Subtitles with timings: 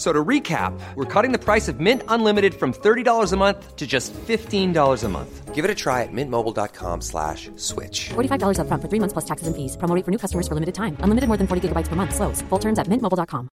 [0.00, 3.86] So to recap, we're cutting the price of Mint Unlimited from $30 a month to
[3.86, 4.72] just $15
[5.04, 5.54] a month.
[5.54, 8.08] Give it a try at mintmobile.com slash switch.
[8.08, 9.76] $45 up front for three months plus taxes and fees.
[9.76, 10.96] Promo for new customers for limited time.
[11.00, 12.14] Unlimited more than 40 gigabytes per month.
[12.14, 12.40] Slows.
[12.48, 13.48] Full terms at mintmobile.com.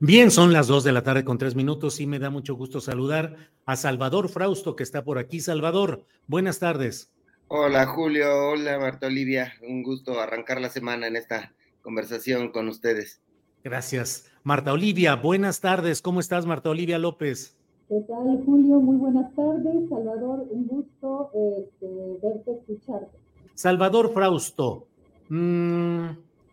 [0.00, 2.80] Bien, son las 2 de la tarde con 3 minutos y me da mucho gusto
[2.80, 3.36] saludar
[3.66, 5.40] a Salvador Frausto que está por aquí.
[5.40, 7.10] Salvador, buenas tardes.
[7.48, 11.52] Hola Julio, hola Marta Olivia, un gusto arrancar la semana en esta
[11.82, 13.20] conversación con ustedes.
[13.62, 14.30] Gracias.
[14.42, 16.02] Marta Olivia, buenas tardes.
[16.02, 17.56] ¿Cómo estás, Marta Olivia López?
[17.88, 18.80] ¿Qué tal, Julio?
[18.80, 19.88] Muy buenas tardes.
[19.88, 21.86] Salvador, un gusto este,
[22.22, 23.18] verte, escucharte.
[23.54, 24.88] Salvador Frausto,
[25.28, 26.06] mmm,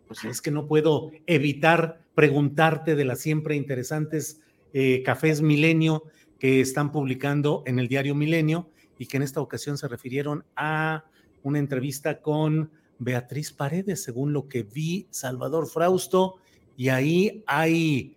[0.06, 6.04] pues es que no puedo evitar preguntarte de las siempre interesantes eh, cafés Milenio
[6.38, 11.04] que están publicando en el diario Milenio y que en esta ocasión se refirieron a
[11.42, 12.70] una entrevista con
[13.00, 16.36] Beatriz Paredes, según lo que vi, Salvador Frausto,
[16.76, 18.16] y ahí hay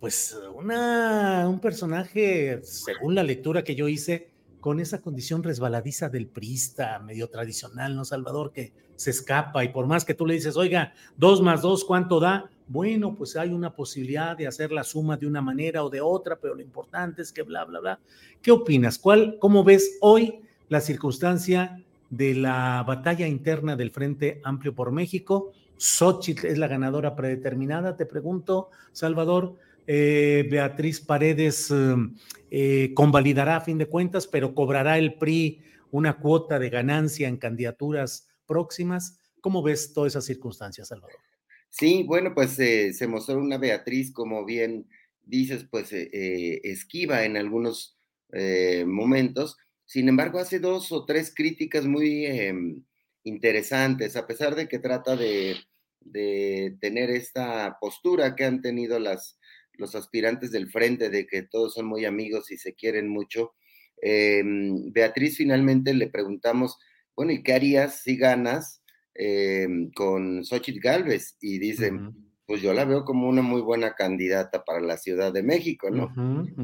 [0.00, 4.28] pues una, un personaje, según la lectura que yo hice,
[4.60, 8.52] con esa condición resbaladiza del priista, medio tradicional, ¿no, Salvador?
[8.52, 12.18] Que se escapa y por más que tú le dices, oiga, dos más dos, ¿cuánto
[12.18, 12.50] da?
[12.66, 16.36] Bueno, pues hay una posibilidad de hacer la suma de una manera o de otra,
[16.36, 18.00] pero lo importante es que bla, bla, bla.
[18.42, 18.98] ¿Qué opinas?
[18.98, 21.80] ¿Cuál, ¿Cómo ves hoy la circunstancia
[22.10, 25.52] de la batalla interna del Frente Amplio por México.
[25.76, 29.56] Xochitl es la ganadora predeterminada, te pregunto, Salvador.
[29.86, 31.72] Eh, Beatriz Paredes
[32.50, 37.36] eh, convalidará a fin de cuentas, pero cobrará el PRI una cuota de ganancia en
[37.36, 39.20] candidaturas próximas.
[39.40, 41.16] ¿Cómo ves todas esas circunstancias, Salvador?
[41.68, 44.88] Sí, bueno, pues eh, se mostró una Beatriz, como bien
[45.22, 47.98] dices, pues esquiva en algunos
[48.86, 52.82] momentos, sin embargo, hace dos o tres críticas muy em,
[53.22, 55.56] interesantes, a pesar de que trata de,
[56.80, 59.38] tener esta postura que han tenido las,
[59.72, 63.54] los aspirantes del frente, de que todos son muy amigos y se quieren mucho.
[64.00, 66.78] Em, Beatriz finalmente le preguntamos,
[67.16, 68.82] bueno, ¿y qué harías si ganas
[69.14, 71.36] em, con Xochitl Galvez?
[71.40, 71.92] Y dice,
[72.46, 76.12] pues yo la veo como una muy buena candidata para la Ciudad de México, ¿no?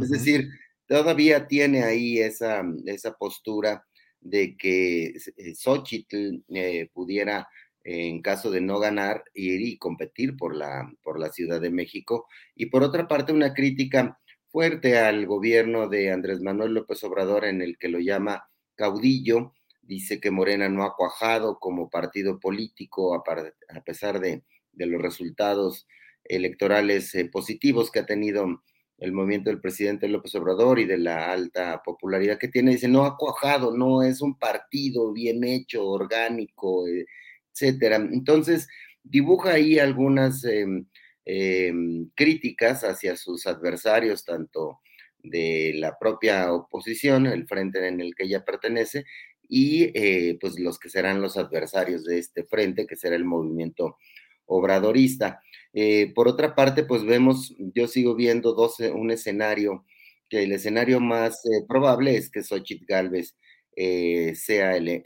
[0.01, 0.49] Es decir,
[0.93, 3.83] todavía tiene ahí esa, esa postura
[4.21, 7.49] de que eh, Xochitl eh, pudiera,
[7.83, 12.27] en caso de no ganar, ir y competir por la, por la Ciudad de México.
[12.55, 17.63] Y por otra parte, una crítica fuerte al gobierno de Andrés Manuel López Obrador en
[17.63, 19.55] el que lo llama caudillo.
[19.81, 23.25] Dice que Morena no ha cuajado como partido político a,
[23.83, 24.43] pesar de,
[24.75, 25.89] los resultados
[26.23, 28.63] electorales eh, positivos que ha tenido
[28.99, 33.05] el movimiento del presidente López Obrador y de la alta popularidad que tiene, dice, no
[33.05, 37.07] ha cuajado, no es un partido bien hecho, orgánico, eh,
[37.53, 37.97] etcétera.
[37.97, 38.69] Entonces,
[39.03, 40.87] dibuja ahí algunas em,
[41.25, 44.81] em, críticas hacia sus adversarios, tanto
[45.23, 49.05] de la propia oposición, el frente en el que ella pertenece,
[49.49, 53.99] y eh, pues los que serán los adversarios de este frente, que será el movimiento
[54.53, 55.43] obradorista.
[55.73, 59.85] Eh, por otra parte, pues vemos, yo sigo viendo dos, un escenario,
[60.29, 63.37] que el escenario más eh, probable es que Xochitl Galvez
[63.77, 65.03] eh, sea el,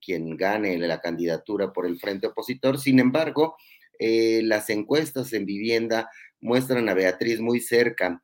[0.00, 2.78] quien gane la candidatura por el frente opositor.
[2.78, 3.56] Sin embargo,
[4.00, 6.08] las encuestas en vivienda
[6.40, 8.22] muestran a Beatriz muy cerca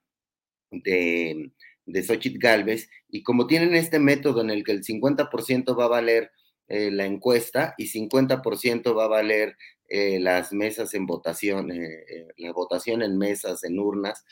[0.71, 1.51] de,
[1.85, 5.89] de Xochitl Galvez y como tienen este método en el que el 50% va a
[5.89, 6.31] valer
[6.69, 9.57] la encuesta y 50% va a valer
[9.89, 14.25] eh, las mesas en votación, eh, eh, la votación en mesas, en urnas,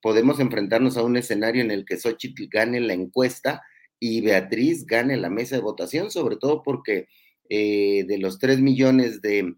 [0.00, 3.62] podemos enfrentarnos a un escenario en el que Xochitl gane la encuesta
[4.00, 7.08] y Beatriz gane la mesa de votación, sobre todo porque
[7.48, 9.54] de los tres millones de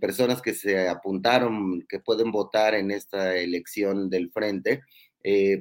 [0.00, 4.82] personas que se apuntaron, que pueden votar en esta elección del frente,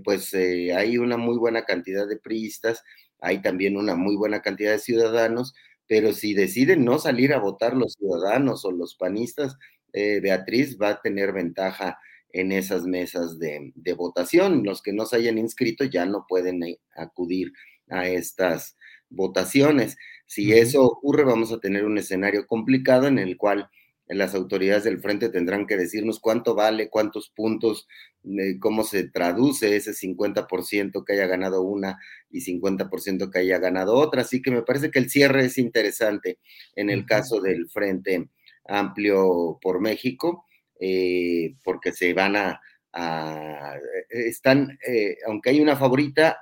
[0.03, 2.83] pues hay una muy buena cantidad de priistas,
[3.21, 5.53] hay también una muy buena cantidad de ciudadanos,
[5.89, 9.57] pero si deciden no salir a votar los ciudadanos o los panistas,
[9.91, 11.97] Beatriz va a tener ventaja
[12.31, 14.63] en esas mesas de, de, votación.
[14.63, 16.61] Los que no se hayan inscrito ya no pueden
[16.95, 17.53] acudir
[17.89, 18.77] a estas
[19.09, 19.97] votaciones.
[20.27, 23.67] Si eso ocurre, vamos a tener un escenario complicado en el cual
[24.09, 27.87] las autoridades del frente tendrán que decirnos cuánto vale, cuántos puntos,
[28.23, 31.99] eh, cómo se traduce ese 50% que haya ganado una
[32.31, 34.21] y 50% que haya ganado otra.
[34.21, 36.39] Así que me parece que el cierre es interesante
[36.75, 38.29] en el caso del Frente
[38.65, 40.45] Amplio por México,
[40.79, 42.59] eh, porque se van a,
[44.09, 46.39] están, eh, aunque hay una favorita,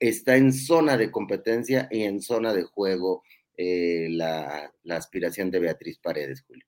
[0.00, 3.22] está en zona de competencia y en zona de juego
[3.56, 6.67] la, la aspiración de Beatriz Paredes, Julio.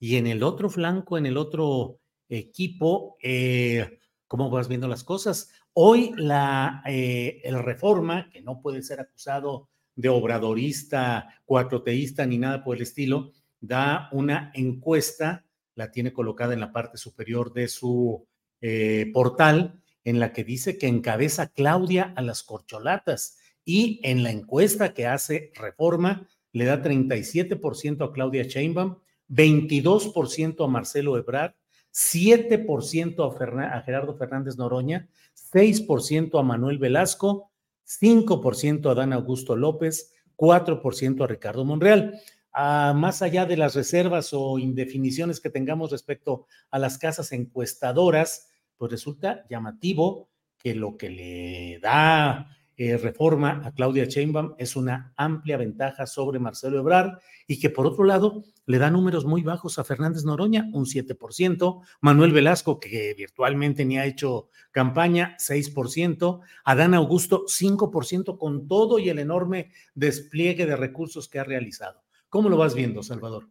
[0.00, 5.50] Y en el otro flanco, en el otro equipo, eh, ¿cómo vas viendo las cosas?
[5.74, 12.64] Hoy la eh, el reforma, que no puede ser acusado de obradorista, cuatroteísta ni nada
[12.64, 15.44] por el estilo, da una encuesta,
[15.74, 18.26] la tiene colocada en la parte superior de su
[18.62, 23.36] eh, portal, en la que dice que encabeza Claudia a las corcholatas
[23.66, 28.96] y en la encuesta que hace Reforma le da 37% a Claudia Sheinbaum
[29.30, 31.54] 22% a Marcelo Ebrard,
[31.92, 35.08] 7% a, Gerardo Fernández Noroña,
[35.52, 37.50] 6% a Manuel Velasco,
[37.86, 42.20] 5% a Dan Augusto López, 4% a Ricardo Monreal.
[42.52, 48.48] Ah, más allá de las reservas o indefiniciones que tengamos respecto a las casas encuestadoras,
[48.76, 52.48] pues resulta llamativo que lo que le da
[52.82, 57.86] eh, reforma a Claudia Sheinbaum es una amplia ventaja sobre Marcelo Ebrard y que por
[57.86, 63.12] otro lado le da números muy bajos a Fernández Noroña, un 7%, Manuel Velasco, que
[63.12, 70.64] virtualmente ni ha hecho campaña, 6%, Adán Augusto, 5% con todo y el enorme despliegue
[70.64, 72.02] de recursos que ha realizado.
[72.30, 73.50] ¿Cómo lo vas viendo, Salvador?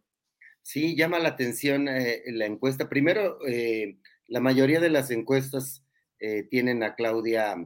[0.60, 2.88] Sí, llama la atención eh, la encuesta.
[2.88, 5.84] Primero, eh, la mayoría de las encuestas
[6.50, 7.56] tienen a Claudia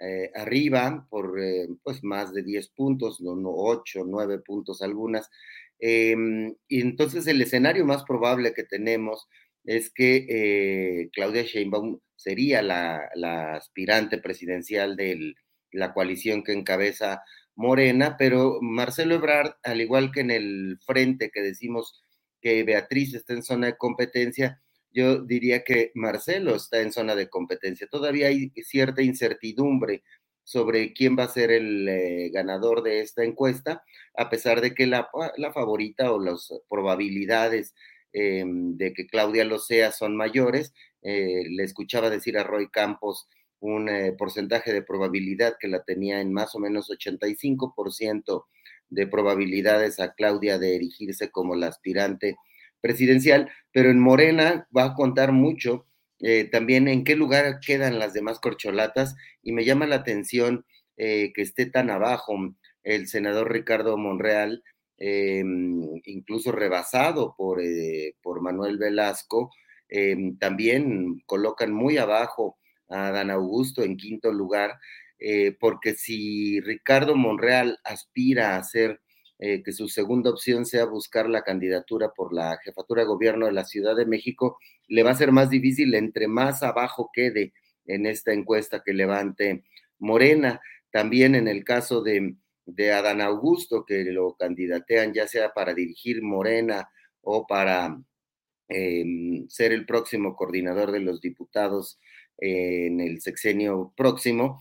[0.00, 5.30] eh, arriba por eh, pues más de 10 puntos, no, no 8, 9 puntos algunas.
[5.78, 9.28] Em, y entonces el escenario más probable que tenemos
[9.64, 15.34] es que eh, Claudia Sheinbaum sería la, la aspirante presidencial de
[15.72, 17.22] la coalición que encabeza
[17.54, 22.02] Morena, pero Marcelo Ebrard, al igual que en el frente que decimos
[22.40, 27.28] que Beatriz está en zona de competencia, yo diría que Marcelo está en zona de
[27.28, 27.86] competencia.
[27.90, 30.02] Todavía hay cierta incertidumbre
[30.44, 33.84] sobre quién va a ser el eh, ganador de esta encuesta,
[34.16, 35.08] a pesar de que la,
[35.54, 37.74] favorita o las probabilidades
[38.12, 40.74] eh, de que Claudia lo sea son mayores.
[41.02, 43.28] Eh, le escuchaba decir a Roy Campos
[43.60, 48.46] un porcentaje de probabilidad que la tenía en más o menos 85%
[48.88, 52.36] de probabilidades a Claudia de erigirse como la aspirante
[52.80, 55.86] presidencial, pero en Morena va a contar mucho
[56.20, 60.66] eh, también en qué lugar quedan las demás corcholatas y me llama la atención
[60.98, 62.36] eh, que esté tan abajo
[62.82, 64.62] el senador Ricardo Monreal,
[64.98, 65.42] eh,
[66.04, 67.60] incluso rebasado por,
[68.22, 69.50] por Manuel Velasco,
[70.38, 72.58] también colocan muy abajo
[72.88, 74.78] a Dan Augusto en quinto lugar,
[75.58, 79.00] porque si Ricardo Monreal aspira a ser
[79.42, 83.52] eh, que su segunda opción sea buscar la candidatura por la jefatura de gobierno de
[83.52, 87.54] la Ciudad de México, le va a ser más difícil entre más abajo quede
[87.86, 89.64] en esta encuesta que levante
[89.98, 90.60] Morena.
[90.92, 92.34] También en el caso de,
[92.66, 96.90] de Adán Augusto, que lo candidatean ya sea para dirigir Morena
[97.22, 97.98] o para
[98.68, 101.98] em, ser el próximo coordinador de los diputados
[102.36, 104.60] en el sexenio próximo,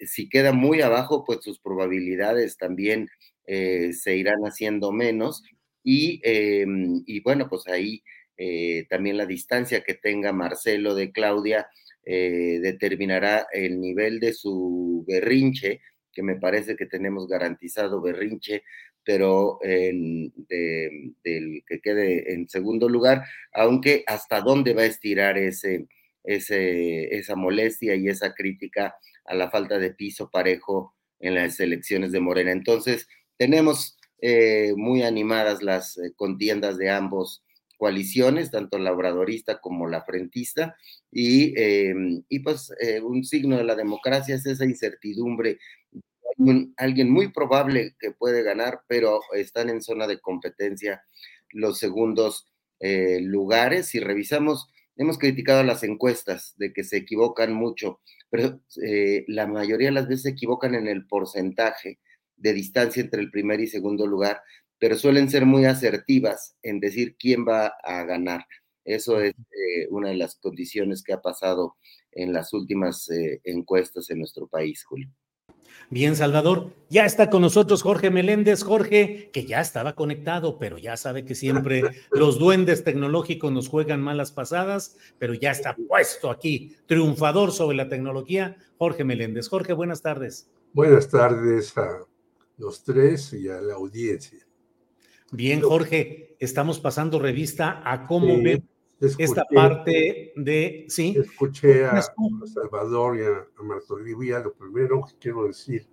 [0.00, 3.08] si queda muy abajo, pues sus probabilidades también
[3.46, 5.42] eh, se irán haciendo menos
[5.82, 8.02] y, em, y bueno, pues ahí
[8.36, 11.66] eh, también la distancia que tenga Marcelo de Claudia
[12.04, 15.80] eh, determinará el nivel de su berrinche,
[16.12, 18.62] que me parece que tenemos garantizado berrinche,
[19.04, 20.32] pero del
[21.66, 25.86] que quede en segundo lugar, aunque hasta dónde va a estirar ese,
[26.24, 32.12] ese, esa molestia y esa crítica a la falta de piso parejo en las elecciones
[32.12, 32.52] de Morena.
[32.52, 37.44] Entonces, tenemos eh, muy animadas las eh, contiendas de ambos
[37.76, 40.76] coaliciones, tanto la obradorista como la frentista,
[41.10, 45.58] y, em, pues eh, un signo de la democracia es esa incertidumbre.
[46.38, 51.02] Hay alguien muy probable que puede ganar, pero están en zona de competencia
[51.50, 52.46] los segundos
[52.80, 53.88] eh, lugares.
[53.88, 58.00] Si revisamos, hemos criticado las encuestas de que se equivocan mucho,
[58.30, 58.60] pero
[59.28, 61.98] la mayoría de las veces se equivocan en el porcentaje
[62.36, 64.42] de distancia entre el primer y segundo lugar,
[64.78, 68.46] pero suelen ser muy asertivas en decir quién va a ganar.
[68.84, 71.76] Eso es eh, una de las condiciones que ha pasado
[72.12, 73.08] en las últimas
[73.44, 75.10] encuestas en nuestro país, Julio.
[75.90, 78.62] Bien, Salvador, ya está con nosotros Jorge Meléndez.
[78.62, 84.00] Jorge, que ya estaba conectado, pero ya sabe que siempre los duendes tecnológicos nos juegan
[84.00, 89.48] malas pasadas, pero ya está puesto aquí, triunfador sobre la tecnología, Jorge Meléndez.
[89.48, 90.50] Jorge, buenas tardes.
[90.72, 92.00] Buenas tardes a
[92.56, 94.46] los tres y a la audiencia.
[95.32, 98.62] Bien, Jorge, estamos pasando revista a cómo ve
[99.00, 101.16] esta parte de, sí.
[101.18, 102.00] Escuché a,
[102.46, 104.38] Salvador y a, Marta Olivia.
[104.40, 105.86] Lo primero que quiero decir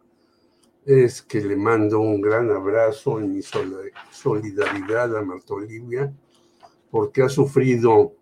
[0.85, 3.41] es que le mando un gran abrazo y mi
[4.11, 6.13] solidaridad a Marta Olivia
[6.89, 8.15] porque ha sufrido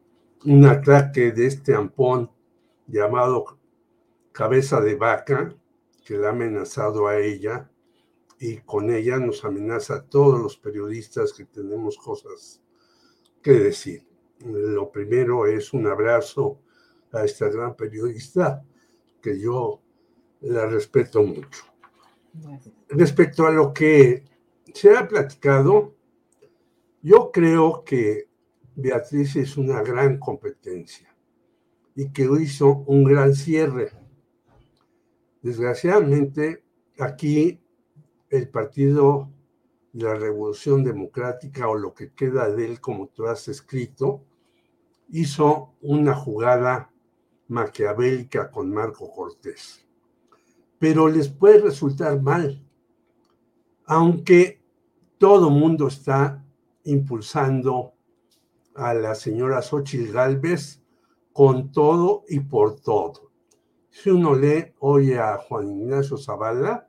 [0.46, 2.30] un ataque de este ampón
[2.88, 3.60] llamado
[4.32, 5.54] cabeza de vaca
[6.06, 7.69] que le ha amenazado a ella
[8.40, 12.62] y con ella nos amenaza a todos los periodistas que tenemos cosas
[13.42, 14.08] que decir.
[14.46, 16.62] Lo primero es un abrazo
[17.12, 18.64] a esta gran periodista
[19.22, 19.82] que yo
[20.42, 21.66] la respeto mucho.
[22.88, 24.24] Respecto a lo que
[24.74, 25.96] se ha platicado,
[27.02, 28.30] yo creo que
[28.76, 31.14] Beatriz es una gran competencia
[31.96, 33.92] y que hizo un gran cierre.
[35.42, 36.64] Desgraciadamente,
[36.98, 37.60] aquí
[38.30, 39.30] el Partido
[39.94, 44.24] de la Revolución Democrática o lo que queda de él, como tú has escrito,
[45.10, 46.92] hizo una jugada
[47.48, 49.86] maquiavélica con Marco Cortés.
[50.78, 52.64] Pero les puede resultar mal,
[53.86, 54.62] aunque
[55.18, 56.46] todo mundo está
[56.84, 57.94] impulsando
[58.76, 60.82] a la señora Xochitl Galvez
[61.34, 63.32] con todo y por todo.
[63.90, 66.89] Si uno lee, oye a Juan Ignacio Zavala,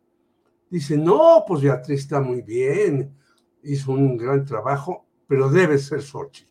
[0.71, 3.15] dice, no, pues Beatriz está muy bien,
[3.63, 6.51] hizo un gran trabajo, pero debe ser Xochitl.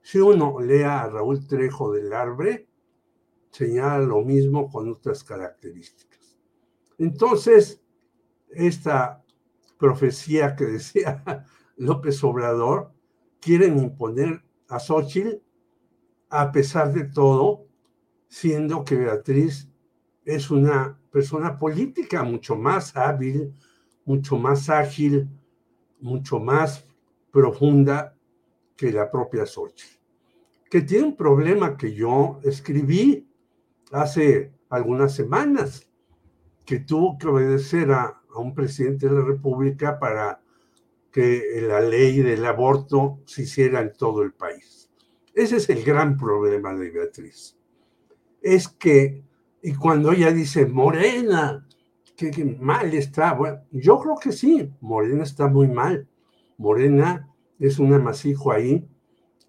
[0.00, 2.68] Si uno lea a Raúl Trejo del Arbre,
[3.50, 6.38] señala lo mismo con otras características.
[6.98, 7.82] Entonces,
[8.50, 9.24] esta
[9.78, 11.22] profecía que decía
[11.76, 12.92] López Obrador,
[13.40, 15.42] quieren imponer a Xochitl
[16.30, 17.66] a pesar de todo,
[18.28, 19.70] siendo que Beatriz
[20.24, 23.54] es una persona política mucho más hábil,
[24.04, 25.28] mucho más ágil,
[26.00, 26.84] mucho más
[27.30, 28.14] profunda
[28.76, 30.04] que la propia Xochitl
[30.74, 33.28] que tiene un problema que yo escribí
[33.92, 35.88] hace algunas semanas,
[36.64, 40.42] que tuvo que obedecer a, un presidente de la República para
[41.12, 44.90] que la ley del aborto se hiciera en todo el país.
[45.32, 47.56] Ese es el gran problema de Beatriz.
[48.42, 49.22] Es que,
[49.66, 51.66] y cuando ella dice, Morena,
[52.14, 56.06] que, que, mal está, bueno, yo creo que sí, Morena está muy mal.
[56.58, 58.86] Morena es un amasijo ahí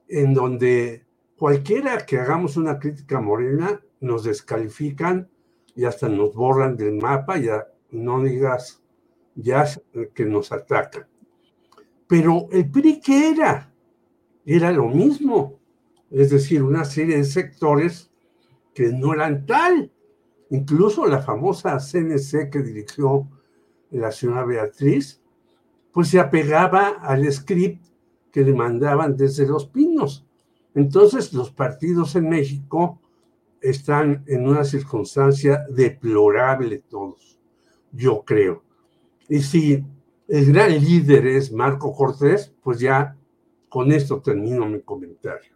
[0.07, 1.05] en donde
[1.37, 5.29] cualquiera que hagamos una crítica morena, nos descalifican
[5.75, 8.81] y hasta nos borran del mapa, ya no digas
[9.35, 9.65] ya
[10.13, 11.07] que nos atacan.
[12.07, 13.69] Pero el PRI, ¿qué era?
[14.45, 15.59] Era lo mismo,
[16.09, 18.09] es decir, una serie de sectores
[18.73, 19.91] que no eran tal.
[20.49, 23.27] Incluso la famosa CNC que dirigió
[23.91, 25.21] la señora Beatriz,
[25.91, 27.85] pues se apegaba al script
[28.31, 30.25] que le mandaban desde Los Pinos.
[30.73, 32.99] Entonces, los partidos en México
[33.61, 37.39] están en una circunstancia deplorable todos,
[37.91, 38.63] yo creo.
[39.29, 39.83] Y si
[40.27, 43.17] el gran líder es Marco Cortés, pues ya
[43.69, 45.53] con esto termino mi comentario.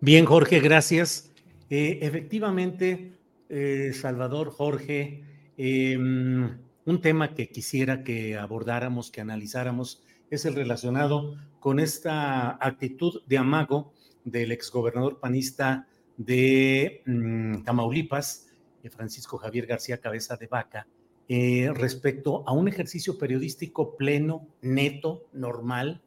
[0.00, 1.32] Bien, Jorge, gracias.
[1.70, 3.12] Eh, efectivamente,
[3.54, 5.24] eh, Salvador, Jorge,
[5.58, 6.56] em,
[6.86, 13.36] un tema que quisiera que abordáramos, que analizáramos, es el relacionado con esta actitud de
[13.36, 13.92] amago
[14.24, 18.48] del exgobernador panista de mm, Tamaulipas,
[18.82, 20.86] eh, Francisco Javier García Cabeza de Vaca,
[21.28, 26.00] eh, respecto a un ejercicio periodístico pleno, neto, normal,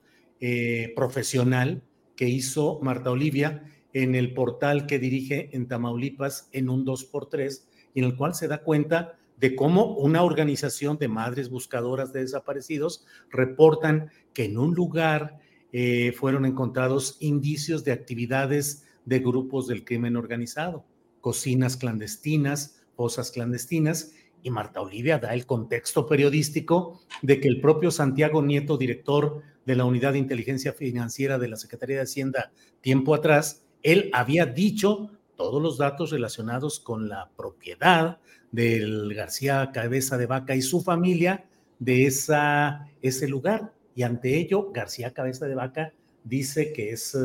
[0.96, 1.82] profesional
[2.16, 3.64] que hizo Marta Olivia
[3.96, 8.50] en el portal que dirige en Tamaulipas en un 2x3 y en el cual se
[8.50, 14.76] da cuenta de cómo una organización de madres buscadoras de desaparecidos reportan que en un
[14.76, 15.40] lugar
[15.72, 20.86] eh, fueron encontrados indicios de actividades de grupos del crimen organizado,
[21.22, 24.12] cocinas clandestinas, fosas clandestinas,
[24.44, 29.76] y Marta Olivia da el contexto periodístico de que el propio Santiago Nieto, director de
[29.76, 35.12] la Unidad de Inteligencia Financiera de la Secretaría de Hacienda tiempo atrás, él había dicho
[35.36, 38.18] todos los datos relacionados con la propiedad
[38.52, 41.46] del García Cabeza de Vaca y su familia
[41.78, 43.74] de ese lugar.
[43.94, 47.16] Y ante ello, García Cabeza de Vaca dice que es,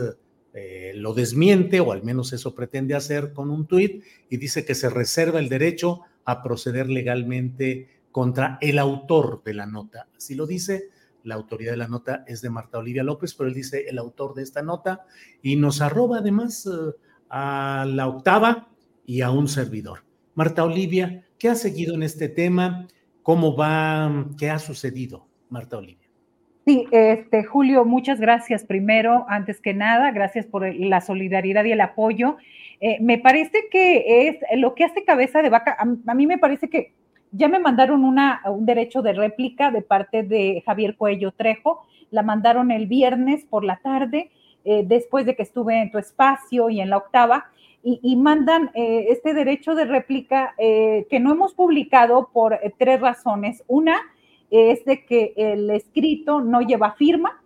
[0.52, 4.74] eh, lo desmiente, o al menos eso pretende hacer con un tuit, y dice que
[4.74, 10.08] se reserva el derecho a proceder legalmente contra el autor de la nota.
[10.14, 10.90] Así lo dice,
[11.24, 14.34] la autoridad de la nota es de Marta Olivia López, pero él dice el autor
[14.34, 15.04] de esta nota
[15.42, 16.94] y nos arroba además eh,
[17.28, 18.68] a la octava
[19.06, 20.04] y a un servidor.
[20.34, 22.86] Marta Olivia, ¿qué ha seguido en este tema?
[23.22, 24.26] ¿Cómo va?
[24.38, 26.08] ¿Qué ha sucedido, Marta Olivia?
[26.66, 31.80] Sí, este, Julio, muchas gracias primero, antes que nada, gracias por la solidaridad y el
[31.80, 32.36] apoyo.
[32.80, 36.68] Eh, me parece que es lo que hace cabeza de vaca, a, mí me parece
[36.68, 36.94] que
[37.32, 42.22] ya me mandaron una, un derecho de réplica de parte de Javier Cuello Trejo, la
[42.22, 44.30] mandaron el viernes por la tarde,
[44.64, 47.46] eh, después de que estuve en tu espacio y en la octava,
[47.82, 53.64] y, mandan eh, este derecho de réplica que no hemos publicado por tres razones.
[53.68, 53.96] Una
[54.50, 57.40] es de que el escrito no lleva firma,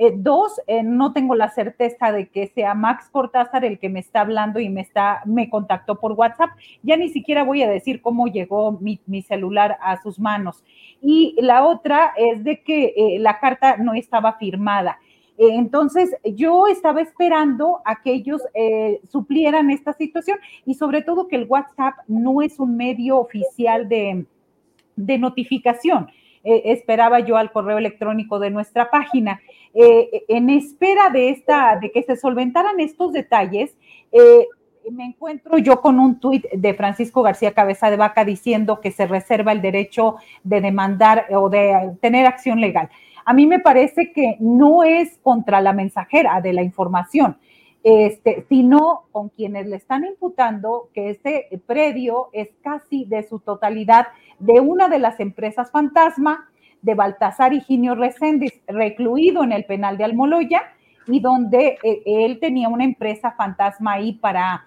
[0.00, 3.98] eh, dos, eh, no tengo la certeza de que sea Max Cortázar el que me
[3.98, 6.50] está hablando y me está, me contactó por WhatsApp.
[6.84, 10.62] Ya ni siquiera voy a decir cómo llegó mi, celular a sus manos.
[11.02, 15.00] Y la otra es de que eh, la carta no estaba firmada.
[15.36, 18.42] entonces, yo estaba esperando a que ellos
[19.08, 24.26] suplieran esta situación y sobre todo que el WhatsApp no es un medio oficial de,
[24.96, 26.08] de notificación.
[26.44, 29.40] Esperaba yo al correo electrónico de nuestra página.
[29.74, 33.76] Eh, en espera de, esta, de que se solventaran estos detalles,
[34.12, 34.46] eh,
[34.90, 39.06] me encuentro yo con un tuit de Francisco García Cabeza de Vaca diciendo que se
[39.06, 42.88] reserva el derecho de demandar o de tener acción legal.
[43.24, 47.36] A mí me parece que no es contra la mensajera de la información,
[47.82, 54.08] este, sino con quienes le están imputando que este predio es casi de su totalidad
[54.38, 56.48] de una de las empresas fantasma
[56.82, 60.62] de Baltasar Higinio Reséndiz, recluido en el penal de Almoloya,
[61.08, 64.66] y donde eh, él tenía una empresa fantasma ahí para,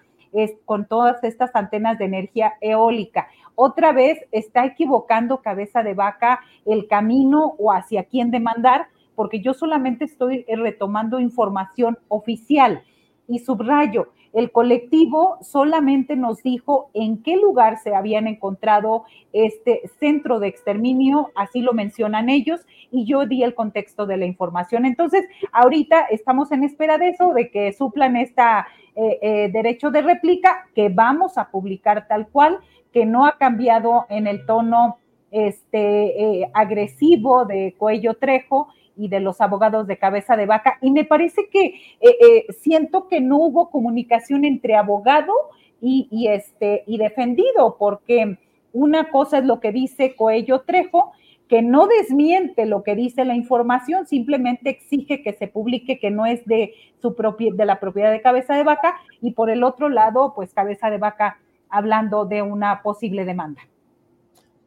[0.64, 3.28] con todas estas antenas de energía eólica.
[3.54, 9.54] Otra vez está equivocando cabeza de vaca el camino o hacia quién demandar, porque yo
[9.54, 12.82] solamente estoy eh, retomando información oficial.
[13.32, 20.38] Y subrayo, el colectivo solamente nos dijo en qué lugar se habían encontrado este centro
[20.38, 24.84] de exterminio, así lo mencionan ellos, y yo di el contexto de la información.
[24.84, 28.42] Entonces, ahorita estamos en espera de eso, de que suplan este
[29.50, 32.58] derecho de réplica que vamos a publicar tal cual,
[32.92, 34.98] que no ha cambiado en el tono
[35.30, 40.78] este, eh, agresivo de Cuello Trejo y de los abogados de cabeza de vaca.
[40.80, 45.32] Y me parece que eh, eh, siento que no hubo comunicación entre abogado
[45.84, 48.38] y, este, y defendido, porque
[48.72, 51.12] una cosa es lo que dice Coello Trejo,
[51.48, 56.24] que no desmiente lo que dice la información, simplemente exige que se publique que no
[56.24, 57.16] es de, su
[57.54, 60.98] de la propiedad de cabeza de vaca, y por el otro lado, pues cabeza de
[60.98, 63.62] vaca hablando de una posible demanda.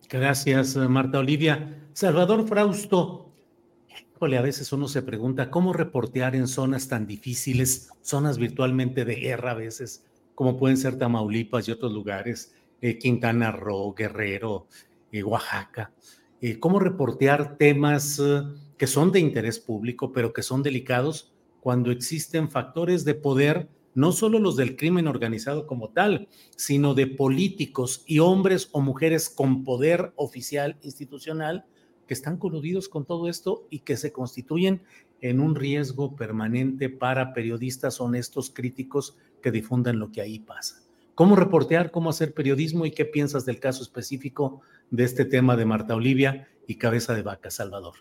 [0.09, 1.79] Gracias, Marta Olivia.
[1.93, 3.31] Salvador Frausto,
[4.21, 9.51] a veces uno se pregunta cómo reportear en zonas tan difíciles, zonas virtualmente de guerra
[9.51, 14.67] a veces, como pueden ser Tamaulipas y otros lugares, eh, Quintana Roo, Guerrero,
[15.11, 15.91] eh, Oaxaca.
[16.41, 18.21] Eh, cómo reportear temas
[18.77, 24.11] que son de interés público, pero que son delicados cuando existen factores de poder, no
[24.11, 29.63] solo los del crimen organizado como tal, sino de políticos y hombres o mujeres con
[29.63, 31.65] poder oficial institucional
[32.07, 34.81] que están coludidos con todo esto y que se constituyen
[35.21, 40.81] en un riesgo permanente para periodistas honestos, críticos que difundan lo que ahí pasa.
[41.15, 45.65] ¿Cómo reportear, cómo hacer periodismo y qué piensas del caso específico de este tema de
[45.65, 47.95] Marta Olivia y Cabeza de Vaca, Salvador?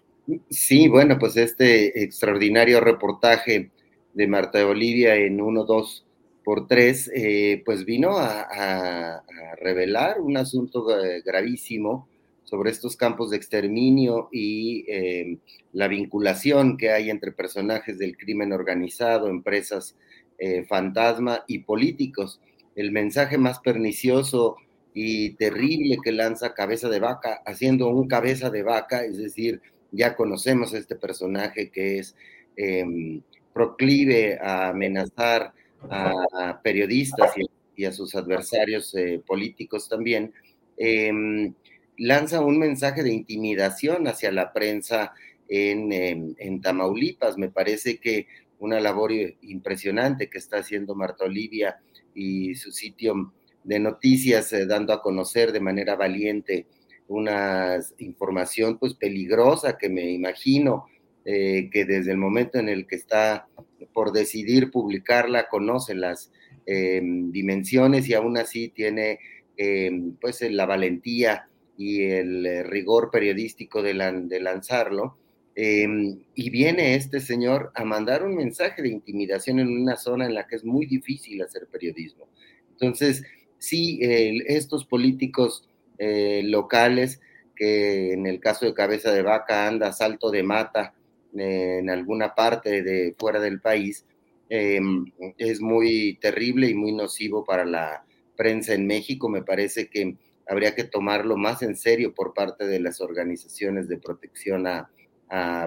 [0.50, 3.70] Sí, bueno, pues este extraordinario reportaje
[4.14, 6.06] de Marta Olivia en 1, 2
[6.44, 9.22] por 3, eh, pues vino a,
[9.60, 12.08] revelar un asunto eh, gravísimo
[12.54, 15.38] sobre estos campos de exterminio y em,
[15.72, 19.96] la vinculación que hay entre personajes del crimen organizado, empresas
[20.38, 22.40] eh, fantasma y políticos.
[22.76, 24.54] El mensaje más pernicioso
[24.94, 30.14] y terrible que lanza Cabeza de Vaca, haciendo un cabeza de vaca, es decir, ya
[30.14, 32.14] conocemos este personaje que es
[32.56, 33.20] em,
[33.52, 35.52] proclive a amenazar
[35.90, 37.32] a periodistas
[37.74, 40.32] y, a sus adversarios eh, políticos también.
[40.76, 41.52] Em,
[41.98, 45.12] lanza un mensaje de intimidación hacia la prensa
[45.48, 45.92] en,
[46.38, 47.38] en, Tamaulipas.
[47.38, 48.26] Me parece que
[48.58, 51.80] una labor impresionante que está haciendo Marta Olivia
[52.14, 56.66] y su sitio de noticias, eh, dando a conocer de manera valiente
[57.08, 60.86] una información pues peligrosa que me imagino
[61.24, 63.48] eh, que desde el momento en el que está
[63.92, 66.30] por decidir publicarla conoce las
[66.66, 69.18] em, dimensiones y aún así tiene
[69.56, 75.16] em, pues la valentía y el eh, rigor periodístico de, lanzarlo.
[75.56, 80.34] Em, y viene este señor a mandar un mensaje de intimidación en una zona en
[80.34, 82.28] la que es muy difícil hacer periodismo.
[82.72, 83.22] Entonces,
[83.58, 87.20] sí, estos políticos eh, locales,
[87.54, 90.94] que en el caso de Cabeza de Vaca anda salto de mata
[91.38, 94.04] eh, en alguna parte de fuera del país,
[94.48, 95.06] em,
[95.38, 98.04] es muy terrible y muy nocivo para la
[98.36, 99.28] prensa en México.
[99.28, 103.98] Me parece que habría que tomarlo más en serio por parte de las organizaciones de
[103.98, 104.90] protección a,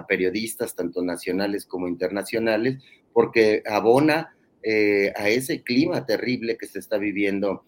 [0.08, 2.78] periodistas, tanto nacionales como internacionales,
[3.12, 7.64] porque abona eh, a ese clima terrible que se está viviendo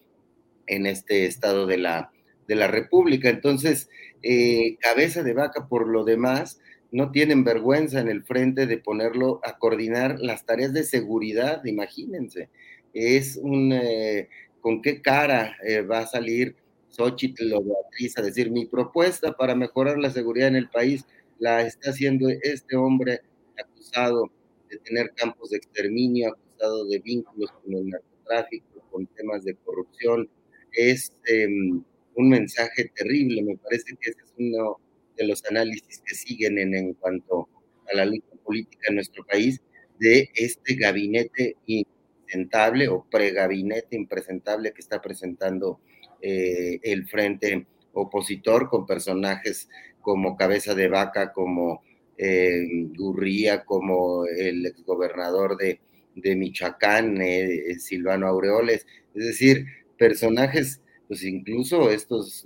[0.65, 2.11] en este estado de la,
[2.47, 3.29] de la República.
[3.29, 3.87] Entonces,
[4.23, 6.59] eh, cabeza de vaca por lo demás,
[6.91, 12.49] no tienen vergüenza en el frente de ponerlo a coordinar las tareas de seguridad, imagínense.
[12.95, 14.27] Es un, eh,
[14.59, 15.55] ¿con qué cara
[15.87, 16.55] va a salir
[16.91, 21.05] Xochitl o Beatriz a decir mi propuesta para mejorar la seguridad en el país
[21.39, 23.21] la está haciendo este hombre
[23.57, 24.29] acusado
[24.69, 30.29] de tener campos de exterminio, acusado de vínculos con el narcotráfico, con temas de corrupción?
[30.71, 31.83] Es em,
[32.15, 33.41] un mensaje terrible.
[33.43, 34.77] Me parece que ese es uno
[35.17, 37.49] de los análisis que siguen en, en cuanto
[37.91, 39.59] a la lucha política en nuestro país
[39.99, 45.79] de este gabinete impresentable o pregabinete impresentable que está presentando
[46.21, 49.69] eh, el frente opositor con personajes
[50.01, 51.83] como Cabeza de Vaca, como
[52.17, 55.79] eh, Gurría, como el exgobernador de,
[56.15, 59.65] de Michoacán, eh, Silvano Aureoles, es decir,
[59.97, 62.45] personajes pues incluso estos,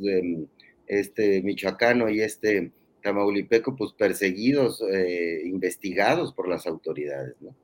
[0.87, 2.71] este michoacano y este
[3.03, 4.83] tamaulipeco, pues perseguidos,
[5.43, 7.55] investigados por las autoridades, ¿no?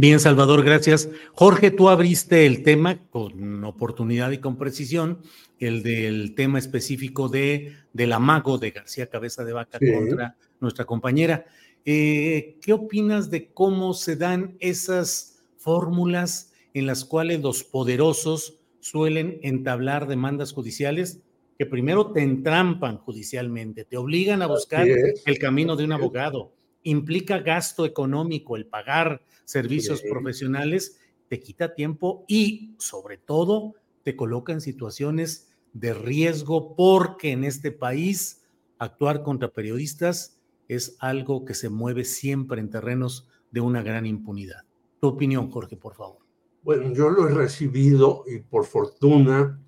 [0.00, 1.10] Bien, Salvador, gracias.
[1.34, 5.18] Jorge, tú abriste el tema con oportunidad y con precisión,
[5.58, 11.44] el del tema específico de, del amago de García Cabeza de Vaca contra nuestra compañera.
[11.84, 19.38] Eh, ¿Qué opinas de cómo se dan esas fórmulas en las cuales los poderosos suelen
[19.42, 21.20] entablar demandas judiciales
[21.58, 27.38] que primero te entrampan judicialmente, te obligan a buscar el camino de un abogado, implica
[27.38, 34.60] gasto económico, el pagar servicios profesionales, te quita tiempo y sobre todo te coloca en
[34.60, 38.42] situaciones de riesgo porque en este país
[38.78, 44.64] actuar contra periodistas es algo que se mueve siempre en terrenos de una gran impunidad.
[45.00, 46.18] Tu opinión, Jorge, por favor.
[46.62, 49.60] Bueno, yo lo he recibido y por fortuna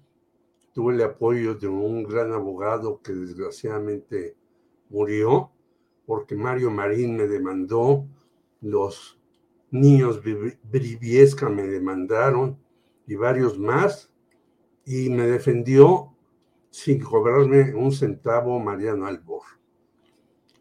[0.73, 4.37] tuve el apoyo de un gran abogado que desgraciadamente
[4.89, 5.51] murió
[6.13, 8.07] porque Mario Marín me demandó,
[8.61, 9.19] los
[9.71, 12.59] niños Briviesca me demandaron
[13.07, 14.13] y varios más
[14.85, 16.15] y me defendió
[16.69, 19.41] sin cobrarme un centavo Mariano Albor,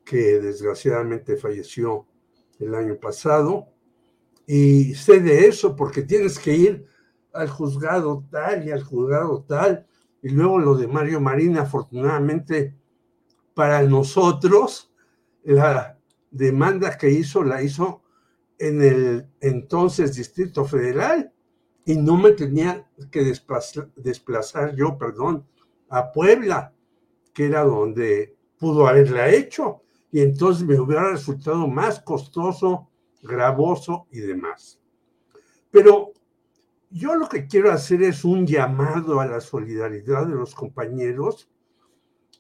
[0.06, 2.08] que desgraciadamente falleció
[2.58, 3.68] el año pasado
[4.48, 6.86] y sé de eso porque tienes que ir
[7.34, 9.86] al juzgado tal y al juzgado tal.
[10.22, 12.74] Y luego lo de Mario Marina, afortunadamente
[13.54, 14.91] para nosotros,
[15.44, 15.98] la
[16.30, 18.02] demanda que hizo la hizo
[18.58, 21.34] en el entonces Distrito Federal
[21.86, 25.46] y no me tenía que desplazar, desplazar yo, perdón,
[25.90, 26.74] a Puebla,
[27.34, 29.82] que era donde pudo haberla hecho.
[30.12, 32.90] Y entonces me hubiera resultado más costoso
[33.24, 34.80] gravoso y demás.
[35.72, 36.12] Pero
[36.90, 41.50] yo lo que quiero hacer es un llamado a la solidaridad de los compañeros,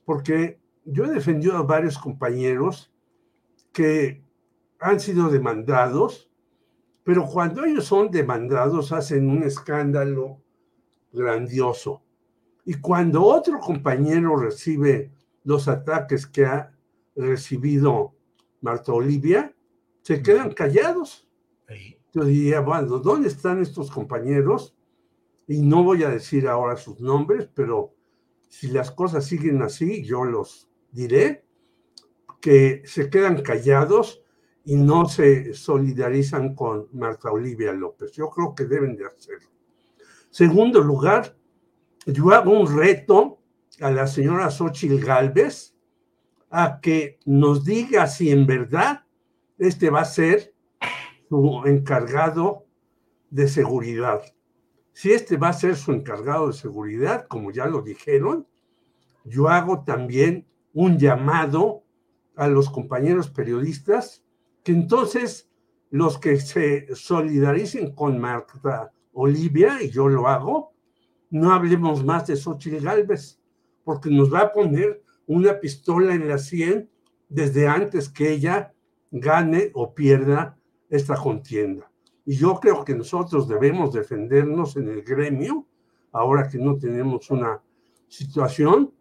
[0.05, 2.90] porque yo he defendido a varios compañeros
[3.71, 4.23] que
[4.79, 6.29] han sido demandados,
[7.03, 10.41] pero cuando ellos son demandados hacen un escándalo
[11.11, 12.03] grandioso.
[12.65, 15.11] Y cuando otro compañero recibe
[15.43, 16.75] los ataques que ha
[17.15, 18.13] recibido
[18.61, 19.55] Marta Olivia,
[20.01, 21.27] se quedan callados.
[22.13, 24.75] Yo diría, bueno, ¿dónde están estos compañeros?
[25.47, 27.93] Y no voy a decir ahora sus nombres, pero
[28.49, 31.45] si las cosas siguen así, yo los diré,
[32.41, 34.21] que se quedan callados
[34.63, 38.11] y no se solidarizan con Marta Olivia López.
[38.11, 39.49] Yo creo que deben de hacerlo.
[40.29, 41.35] Segundo lugar,
[42.05, 43.39] yo hago un reto
[43.79, 45.75] a la señora Xochitl Galvez
[46.49, 49.05] a que nos diga si en verdad
[49.57, 50.53] este va a ser
[51.29, 52.65] su encargado
[53.29, 54.21] de seguridad.
[54.93, 58.47] Si este va a ser su encargado de seguridad, como ya lo dijeron,
[59.23, 61.80] yo hago también un llamado
[62.41, 64.23] a los compañeros periodistas
[64.63, 65.47] que entonces
[65.91, 70.73] los que se solidaricen con Marta Olivia, y yo lo hago,
[71.29, 73.39] no hablemos más de Xochitl Galvez,
[73.83, 76.89] porque nos va a poner una pistola en la sien
[77.29, 78.73] desde antes que ella
[79.11, 80.57] gane o pierda
[80.89, 81.91] esta contienda.
[82.25, 85.67] Y yo creo que nosotros debemos defendernos en el gremio,
[86.11, 87.61] ahora que no tenemos una
[88.07, 88.91] situación,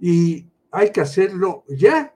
[0.00, 2.14] y hay que hacerlo ya.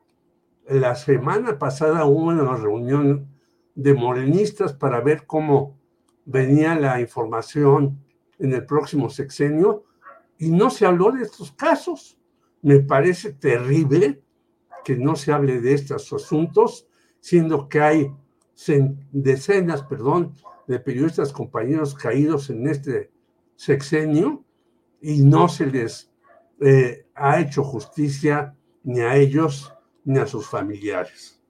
[0.68, 3.28] La semana pasada hubo una reunión
[3.74, 5.78] de morenistas para ver cómo
[6.24, 8.02] venía la información
[8.38, 9.84] en el próximo sexenio
[10.38, 12.18] y no se habló de estos casos.
[12.62, 14.22] Me parece terrible
[14.84, 16.88] que no se hable de estos asuntos,
[17.20, 18.14] siendo que hay
[19.12, 20.34] decenas, perdón,
[20.66, 23.10] de periodistas compañeros caídos en este
[23.56, 24.44] sexenio
[25.02, 26.10] y no se les
[26.60, 29.73] eh, ha hecho justicia ni a ellos
[30.04, 31.40] ni a sus familiares.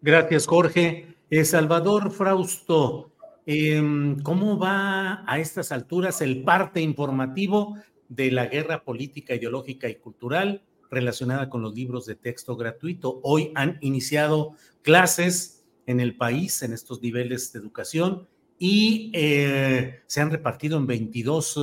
[0.00, 1.16] Gracias, Jorge.
[1.30, 3.12] Eh, Salvador Frausto,
[3.44, 7.76] em, ¿cómo va a estas alturas el parte informativo
[8.08, 13.20] de la guerra política, ideológica y cultural relacionada con los libros de texto gratuito?
[13.22, 18.28] Hoy han iniciado clases en el país en estos niveles de educación
[18.58, 21.60] y eh, se han repartido en 22 eh,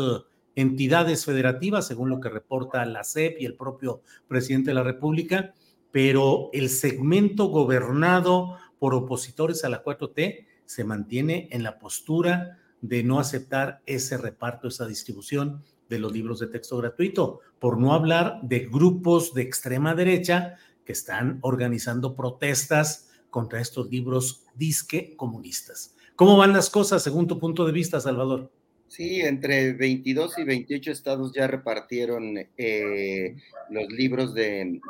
[0.56, 5.54] entidades federativas, según lo que reporta la CEP y el propio presidente de la República,
[5.92, 13.04] pero el segmento gobernado por opositores a la 4T se mantiene en la postura de
[13.04, 18.40] no aceptar ese reparto, esa distribución de los libros de texto gratuito, por no hablar
[18.42, 25.96] de grupos de extrema derecha que están organizando protestas contra estos libros disque comunistas.
[26.16, 28.52] ¿Cómo van las cosas según tu punto de vista, Salvador?
[28.94, 33.36] Sí, entre 22 y 28 estados ya repartieron eh,
[33.72, 34.82] los libros de,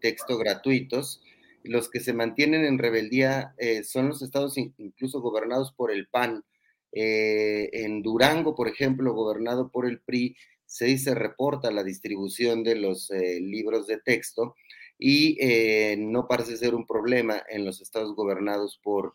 [0.00, 1.22] texto gratuitos.
[1.62, 6.42] Los que se mantienen en rebeldía eh, son los estados incluso gobernados por el PAN.
[6.90, 12.74] Eh, en Durango, por ejemplo, gobernado por el PRI, se se reporta la distribución de
[12.74, 14.56] los libros de texto
[14.98, 15.38] y
[15.98, 19.14] no parece ser un problema en los estados gobernados por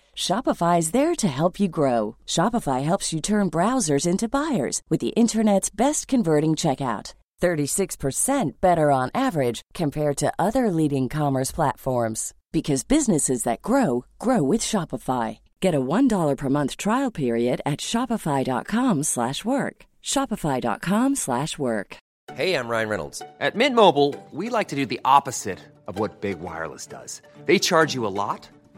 [0.15, 2.15] Shopify is there to help you grow.
[2.27, 7.13] Shopify helps you turn browsers into buyers with the internet's best converting checkout.
[7.41, 14.43] 36% better on average compared to other leading commerce platforms because businesses that grow grow
[14.43, 15.39] with Shopify.
[15.59, 19.85] Get a $1 per month trial period at shopify.com/work.
[20.03, 21.97] shopify.com/work.
[22.33, 23.21] Hey, I'm Ryan Reynolds.
[23.39, 27.21] At Mint Mobile, we like to do the opposite of what Big Wireless does.
[27.45, 28.49] They charge you a lot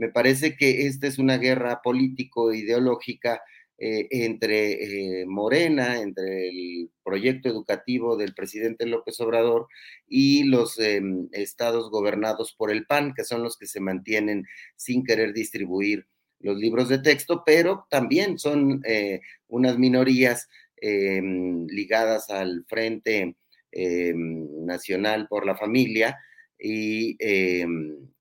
[0.00, 3.42] Me parece que esta es una guerra político-ideológica
[3.76, 9.68] eh, entre eh, Morena, entre el proyecto educativo del presidente López Obrador
[10.08, 15.04] y los em, estados gobernados por el PAN, que son los que se mantienen sin
[15.04, 16.06] querer distribuir
[16.38, 23.36] los libros de texto, pero también son eh, unas minorías em, ligadas al Frente
[23.70, 26.18] em, Nacional por la Familia
[26.58, 27.18] y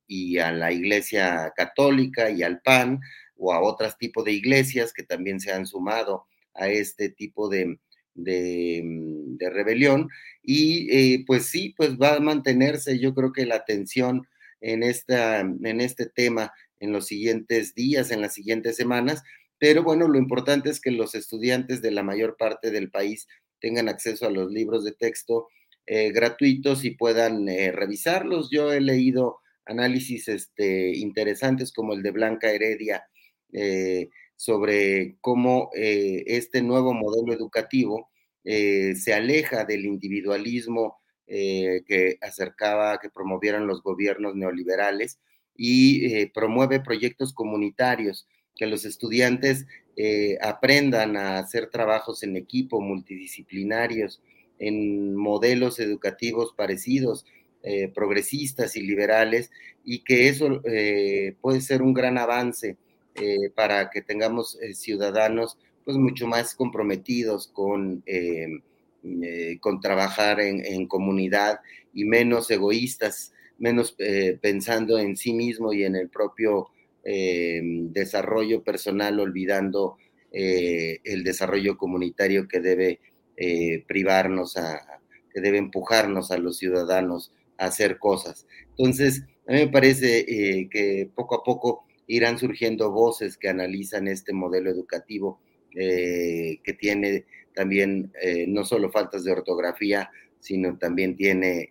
[0.10, 3.00] y a la Iglesia Católica y al PAN
[3.38, 7.80] o a otros tipos de iglesias que también se han sumado a este tipo de,
[8.16, 10.10] de, mm, rebelión.
[10.42, 14.28] Y eh, pues sí, pues va a mantenerse yo creo que la atención
[14.62, 19.22] en, esta, en este tema en los siguientes días, en las siguientes semanas.
[19.60, 23.28] Pero bueno, lo importante es que los estudiantes de la mayor parte del país
[23.62, 25.50] tengan acceso a los libros de texto
[25.86, 28.50] eh, gratuitos y puedan eh, revisarlos.
[28.50, 29.40] Yo he leído
[29.70, 33.04] análisis este, interesantes como el de Blanca Heredia
[34.36, 38.10] sobre cómo este nuevo modelo educativo
[38.44, 45.20] se aleja del individualismo que acercaba, que promovieran los gobiernos neoliberales
[45.56, 49.66] y promueve proyectos comunitarios, que los estudiantes
[50.42, 54.22] aprendan a hacer trabajos en equipo, multidisciplinarios,
[54.60, 57.26] en modelos educativos parecidos,
[57.62, 59.52] eh, progresistas y liberales,
[59.84, 62.78] y que eso eh, puede ser un gran avance
[63.16, 68.02] eh, para que tengamos ciudadanos pues mucho más comprometidos con,
[69.60, 71.60] con trabajar en, en, comunidad
[71.94, 73.98] y menos egoístas, menos
[74.40, 76.68] pensando en sí mismo y en el propio
[77.04, 79.98] desarrollo personal, olvidando
[80.32, 83.00] el desarrollo comunitario que debe
[83.88, 85.02] privarnos, a,
[85.34, 87.34] que debe empujarnos a los ciudadanos
[87.66, 88.48] hacer cosas.
[88.78, 94.08] Entonces, a mí me parece eh, que poco a poco irán surgiendo voces que analizan
[94.08, 95.40] este modelo educativo
[95.76, 98.14] eh, que tiene también
[98.48, 101.68] no solo faltas de ortografía, sino también tiene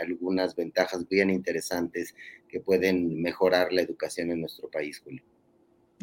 [0.00, 2.14] algunas ventajas bien interesantes
[2.48, 5.22] que pueden mejorar la educación en nuestro país, Julio.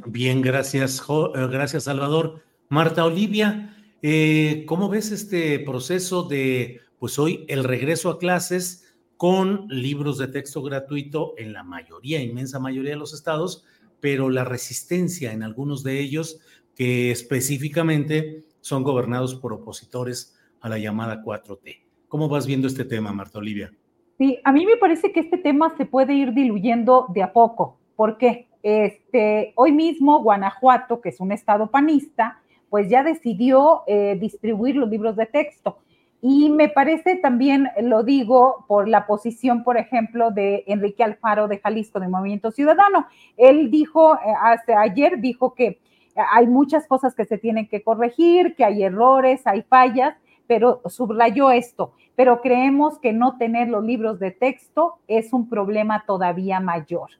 [0.05, 1.01] Bien, gracias,
[1.33, 2.43] gracias Salvador.
[2.69, 8.86] Marta Olivia, eh, ¿Cómo ves este proceso de, pues hoy, el regreso a clases
[9.17, 13.65] con libros de texto gratuito en la mayoría, inmensa mayoría de los estados,
[13.99, 16.39] pero la resistencia en algunos de ellos
[16.75, 21.79] que específicamente son gobernados por opositores a la llamada 4T?
[22.07, 23.73] ¿Cómo vas viendo este tema, Marta Olivia?
[24.17, 27.79] Sí, a mí me parece que este tema se puede ir diluyendo de a poco.
[27.95, 28.47] ¿Por qué?
[28.63, 34.89] Este, hoy mismo Guanajuato, que es un estado panista, pues ya decidió eh, distribuir los
[34.89, 35.79] libros de texto.
[36.21, 41.59] Y me parece también, lo digo, por la posición, por ejemplo, de Enrique Alfaro de
[41.59, 43.07] Jalisco, de Movimiento Ciudadano.
[43.37, 45.79] Él dijo, eh, hace ayer dijo que
[46.15, 50.15] hay muchas cosas que se tienen que corregir, que hay errores, hay fallas,
[50.47, 51.93] pero subrayó esto.
[52.15, 57.11] Pero creemos que no tener los libros de texto es un problema todavía mayor.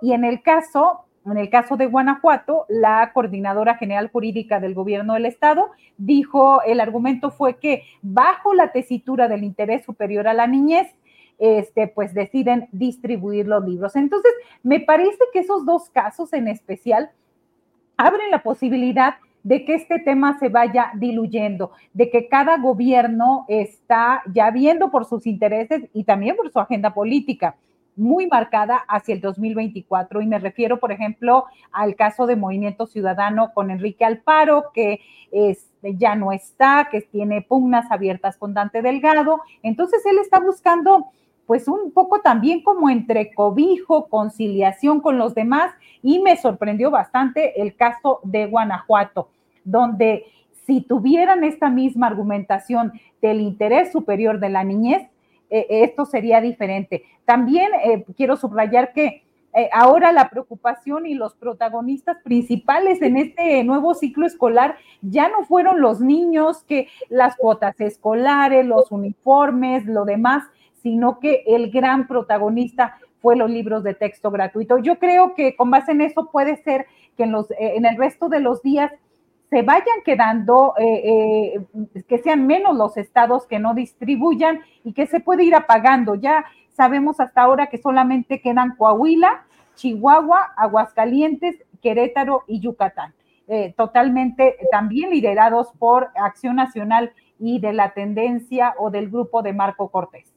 [0.00, 5.14] Y en el caso, en el caso de Guanajuato, la coordinadora general jurídica del gobierno
[5.14, 10.46] del estado dijo, el argumento fue que bajo la tesitura del interés superior a la
[10.46, 10.88] niñez,
[11.38, 13.96] este, pues deciden distribuir los libros.
[13.96, 17.10] Entonces, me parece que esos dos casos en especial
[17.96, 24.22] abren la posibilidad de que este tema se vaya diluyendo, de que cada gobierno está
[24.32, 27.56] ya viendo por sus intereses y también por su agenda política
[27.96, 30.20] muy marcada hacia el 2024.
[30.20, 35.00] Y me refiero, por ejemplo, al caso de Movimiento Ciudadano con Enrique Alparo, que
[35.32, 39.40] este, ya no está, que tiene pugnas abiertas con Dante Delgado.
[39.62, 41.06] Entonces, él está buscando
[41.46, 47.62] pues un poco también como entre cobijo, conciliación con los demás y me sorprendió bastante
[47.62, 49.28] el caso de Guanajuato,
[49.64, 50.24] donde
[50.66, 55.08] si tuvieran esta misma argumentación del interés superior de la niñez,
[55.50, 57.04] eh, esto sería diferente.
[57.24, 63.64] También eh, quiero subrayar que eh, ahora la preocupación y los protagonistas principales en este
[63.64, 70.04] nuevo ciclo escolar ya no fueron los niños, que las cuotas escolares, los uniformes, lo
[70.04, 70.44] demás,
[70.82, 74.78] sino que el gran protagonista fue los libros de texto gratuito.
[74.78, 78.28] Yo creo que con base en eso puede ser que en, los, en el resto
[78.28, 78.92] de los días
[79.50, 85.06] se vayan quedando, eh, eh, que sean menos los estados que no distribuyan y que
[85.06, 86.16] se puede ir apagando.
[86.16, 93.14] Ya sabemos hasta ahora que solamente quedan Coahuila, Chihuahua, Aguascalientes, Querétaro y Yucatán.
[93.48, 99.52] Eh, totalmente también liderados por Acción Nacional y de la tendencia o del grupo de
[99.52, 100.34] Marco Cortés.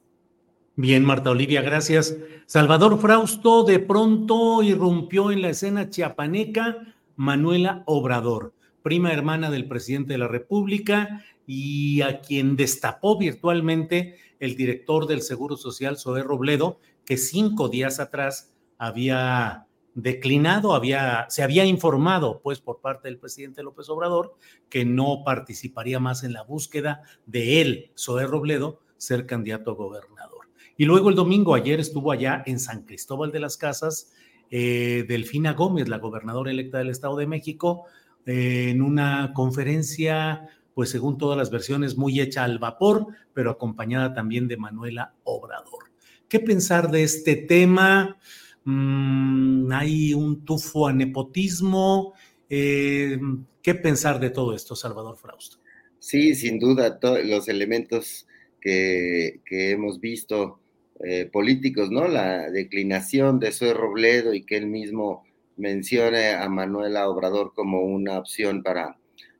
[0.75, 2.15] Bien, Marta Olivia, gracias.
[2.45, 6.77] Salvador Frausto de pronto irrumpió en la escena chiapaneca
[7.15, 8.53] Manuela Obrador
[8.89, 15.21] prima hermana del presidente de la República y a quien destapó virtualmente el director del
[15.21, 22.61] Seguro Social, Zoé Robledo, que cinco días atrás había declinado, había, se había informado, pues,
[22.61, 24.33] por parte del presidente López Obrador,
[24.69, 30.47] que no participaría más en la búsqueda de él, Zoé Robledo, ser candidato a gobernador.
[30.77, 34.13] Y luego el domingo, ayer estuvo allá en San Cristóbal de las Casas,
[34.49, 37.85] eh, Delfina Gómez, la gobernadora electa del Estado de México,
[38.31, 44.47] en una conferencia, pues según todas las versiones, muy hecha al vapor, pero acompañada también
[44.47, 45.85] de Manuela Obrador.
[46.27, 48.19] ¿Qué pensar de este tema?
[48.65, 52.13] Mm, hay un tufo a nepotismo.
[52.47, 53.17] Eh,
[53.63, 55.57] ¿Qué pensar de todo esto, Salvador Frausto?
[55.97, 58.27] Sí, sin duda, los elementos
[58.61, 60.59] que, hemos visto
[61.03, 62.07] eh, políticos, ¿no?
[62.07, 65.23] La declinación de Zoe Robledo y que él mismo
[65.59, 68.97] mencione a Manuela Obrador como una opción para,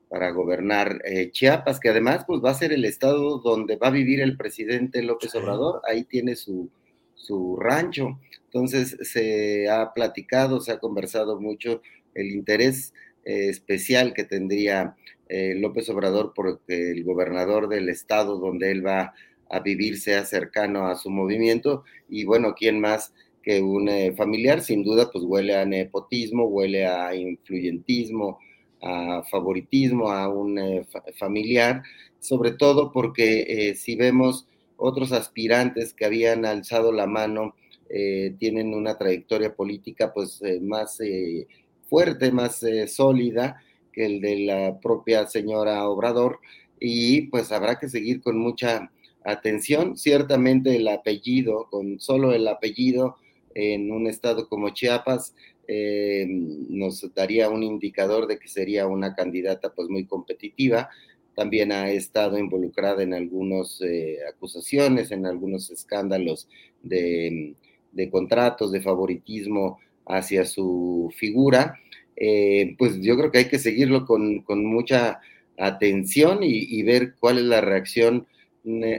[0.08, 3.92] para gobernar eh, Chiapas, que además pues va a ser el estado donde va a
[3.92, 6.70] vivir el presidente López Obrador, ahí tiene su,
[7.14, 8.18] su rancho.
[8.44, 11.82] Entonces se ha platicado, se ha conversado mucho
[12.14, 12.92] el interés
[13.24, 14.96] eh, especial que tendría
[15.28, 19.14] eh, López Obrador porque el gobernador del estado donde él va
[19.48, 21.84] a vivir sea cercano a su movimiento.
[22.08, 23.12] Y bueno, ¿quién más
[23.50, 24.60] que un eh, familiar?
[24.60, 28.38] Sin duda, pues huele a nepotismo, huele a influyentismo,
[28.82, 30.58] a favoritismo, a un
[31.18, 31.82] familiar,
[32.18, 34.46] sobre todo porque si vemos
[34.76, 37.54] otros aspirantes que habían alzado la mano,
[38.38, 40.98] tienen una trayectoria política pues más
[41.90, 43.60] fuerte, más eh, sólida
[43.92, 46.38] que el de la propia señora Obrador
[46.78, 48.90] y pues habrá que seguir con mucha
[49.24, 49.98] atención.
[49.98, 53.16] Ciertamente el apellido, con solo el apellido
[53.54, 55.34] en un estado como Chiapas,
[55.68, 60.88] eh, nos daría un indicador de que sería una candidata pues muy competitiva.
[61.36, 66.48] También ha estado involucrada en algunas eh, acusaciones, en algunos escándalos
[66.82, 67.54] de,
[68.10, 71.78] contratos, de favoritismo hacia su figura,
[72.16, 75.20] eh, pues yo creo que hay que seguirlo con, mucha
[75.56, 78.26] atención y, ver cuál es la reacción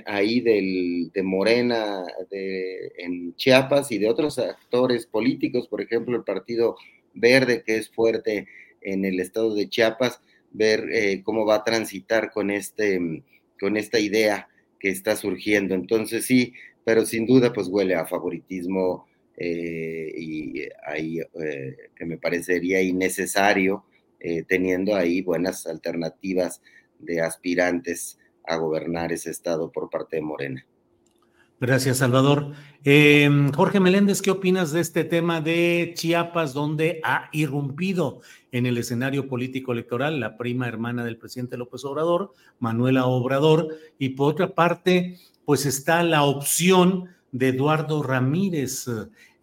[0.05, 6.24] ahí del, de Morena de, en Chiapas y de otros actores políticos, por ejemplo, el
[6.24, 6.76] Partido
[7.14, 8.47] Verde, que es fuerte
[8.82, 12.99] en el estado de Chiapas, ver eh, cómo va a transitar con, este,
[13.59, 14.49] con esta idea
[14.80, 15.76] que está surgiendo.
[15.76, 16.53] Entonces sí,
[16.84, 19.07] pero sin duda pues huele a favoritismo
[19.38, 23.86] eh, y ahí eh, que me parecería innecesario
[24.20, 26.62] eh, teniendo ahí buenas alternativas
[26.99, 28.20] de aspirantes
[28.58, 30.66] gobernar ese estado por parte de Morena.
[31.62, 32.54] Gracias, Salvador.
[32.84, 38.22] Em, Jorge Meléndez, ¿qué opinas de este tema de Chiapas, donde ha irrumpido
[38.52, 43.78] en el escenario político electoral la prima hermana del presidente López Obrador, Manuela Obrador?
[43.99, 48.88] Y por otra parte, pues está la opción de Eduardo Ramírez,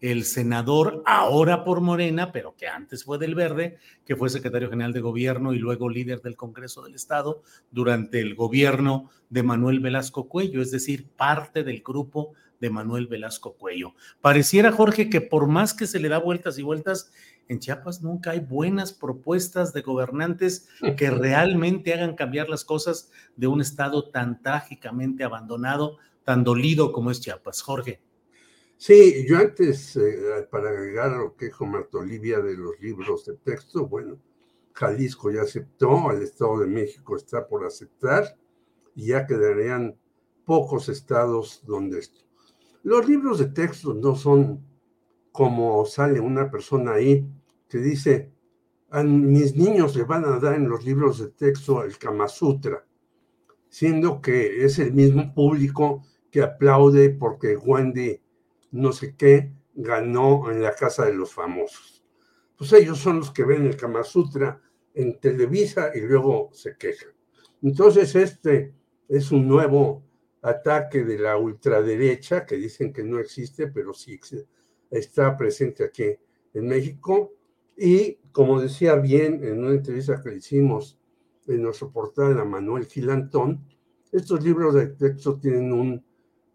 [0.01, 4.93] el senador ahora por Morena, pero que antes fue del Verde, que fue secretario general
[4.93, 7.41] de gobierno y luego líder del Congreso del Estado
[7.71, 13.53] durante el gobierno de Manuel Velasco Cuello, es decir, parte del grupo de Manuel Velasco
[13.53, 13.93] Cuello.
[14.21, 17.11] Pareciera, Jorge, que por más que se le da vueltas y vueltas,
[17.47, 23.47] en Chiapas nunca hay buenas propuestas de gobernantes que realmente hagan cambiar las cosas de
[23.47, 27.61] un estado tan trágicamente abandonado tan dolido como es Chiapas.
[27.61, 28.01] Jorge.
[28.81, 33.35] Sí, yo antes, eh, para agregar lo que dijo Marta Olivia de los libros de
[33.35, 34.17] texto, bueno,
[34.71, 38.37] Jalisco ya aceptó, el Estado de México está por aceptar,
[38.95, 39.99] y ya quedarían
[40.45, 42.21] pocos estados donde esto.
[42.83, 44.65] Los libros de texto no son
[45.33, 47.27] como sale una persona ahí
[47.67, 48.31] que dice,
[48.91, 52.87] a mis niños le van a dar en los libros de texto el Kama Sutra,
[53.67, 56.01] siendo que es el mismo público
[56.31, 58.21] que aplaude porque Wendy
[58.71, 62.03] no sé qué ganó en la casa de los famosos.
[62.57, 64.61] Pues ellos son los que ven el Kama Sutra
[64.93, 67.11] en Televisa y luego se quejan.
[67.61, 68.73] Entonces este
[69.07, 70.03] es un nuevo
[70.41, 74.19] ataque de la ultraderecha que dicen que no existe, pero sí
[74.89, 76.15] está presente aquí
[76.53, 77.33] en México.
[77.77, 80.97] Y como decía bien en una entrevista que hicimos
[81.47, 83.65] en nuestro portal a Manuel Gilantón,
[84.11, 86.03] estos libros de texto tienen un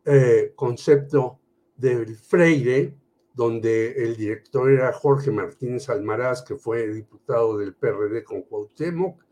[0.05, 1.41] eh, concepto
[1.77, 2.97] del Freire,
[3.35, 9.23] donde el director era Jorge Martínez Almaraz, que fue diputado del PRD con Cuauhtémoc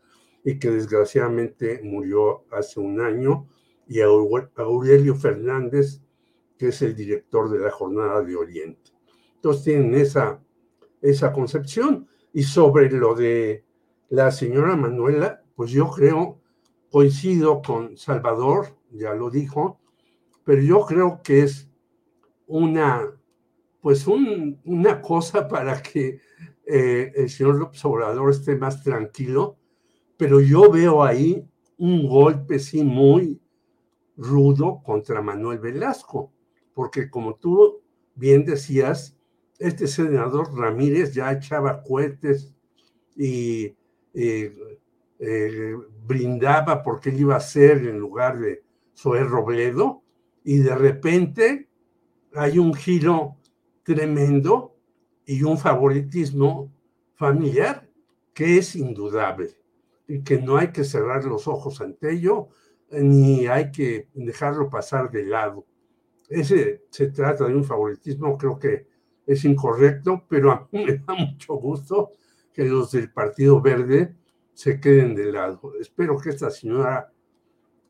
[0.43, 3.47] y que desgraciadamente murió hace un año,
[3.87, 6.01] y Aurelio Fernández,
[6.57, 8.91] que es el director de la Jornada de Oriente.
[9.35, 10.41] Entonces tienen esa,
[11.01, 12.07] esa concepción.
[12.31, 13.65] Y sobre lo de
[14.09, 16.39] la señora Manuela, pues yo creo,
[16.89, 19.79] coincido con Salvador, ya lo dijo,
[20.43, 21.69] pero yo creo que es
[22.47, 23.09] una,
[23.81, 26.19] pues una cosa para que
[26.65, 29.57] eh, el señor López Obrador esté más tranquilo,
[30.17, 31.45] pero yo veo ahí
[31.77, 33.41] un golpe, sí, muy
[34.15, 36.31] rudo contra Manuel Velasco,
[36.73, 37.81] porque como tú
[38.15, 39.17] bien decías,
[39.59, 42.53] este senador Ramírez ya echaba cohetes
[43.15, 43.75] y
[44.13, 44.55] eh,
[45.19, 45.75] eh,
[46.05, 48.63] brindaba porque él iba a ser en lugar de
[48.95, 50.03] Zoé Robledo,
[50.43, 51.69] y de repente
[52.35, 53.37] hay un giro
[53.83, 54.75] tremendo
[55.25, 56.71] y un favoritismo
[57.15, 57.87] familiar
[58.33, 59.51] que es indudable
[60.07, 62.49] y que no hay que cerrar los ojos ante ello
[62.91, 65.65] ni hay que dejarlo pasar de lado.
[66.29, 68.87] ese se trata de un favoritismo, creo que
[69.25, 72.11] es incorrecto, pero a mí me da mucho gusto
[72.51, 74.15] que los del Partido Verde
[74.53, 75.73] se queden de lado.
[75.79, 77.11] Espero que esta señora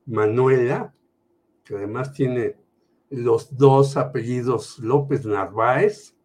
[0.05, 0.93] Manuela,
[1.63, 2.55] que además tiene
[3.13, 6.15] los dos apellidos López Narváez,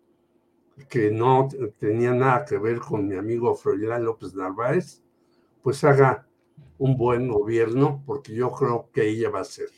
[0.88, 5.02] que no tenía nada que ver con mi amigo Froilán López Narváez,
[5.62, 6.26] pues haga
[6.78, 9.68] un buen gobierno, porque yo creo que ella va a ser.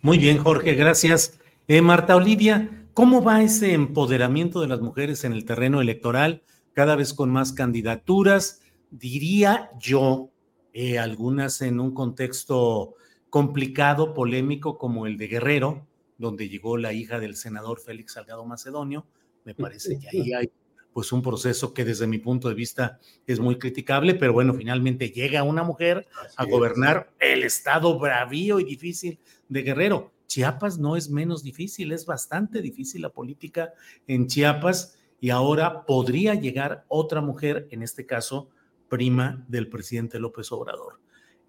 [0.00, 1.38] Muy bien, Jorge, gracias.
[1.68, 6.42] Eh, Marta Olivia, ¿cómo va ese empoderamiento de las mujeres en el terreno electoral?
[6.72, 10.30] Cada vez con más candidaturas, diría yo,
[10.72, 12.94] eh, algunas en un contexto
[13.30, 15.86] complicado, polémico, como el de Guerrero,
[16.22, 19.04] donde llegó la hija del senador Félix Salgado Macedonio.
[19.44, 20.50] Me parece que ahí hay
[20.92, 25.10] pues un proceso que desde mi punto de vista es muy criticable, pero bueno, finalmente
[25.10, 26.06] llega una mujer
[26.36, 29.18] a gobernar el estado bravío y difícil
[29.48, 30.12] de Guerrero.
[30.26, 33.72] Chiapas no es menos difícil, es bastante difícil la política
[34.06, 38.50] en Chiapas y ahora podría llegar otra mujer, en este caso,
[38.88, 41.00] prima del presidente López Obrador.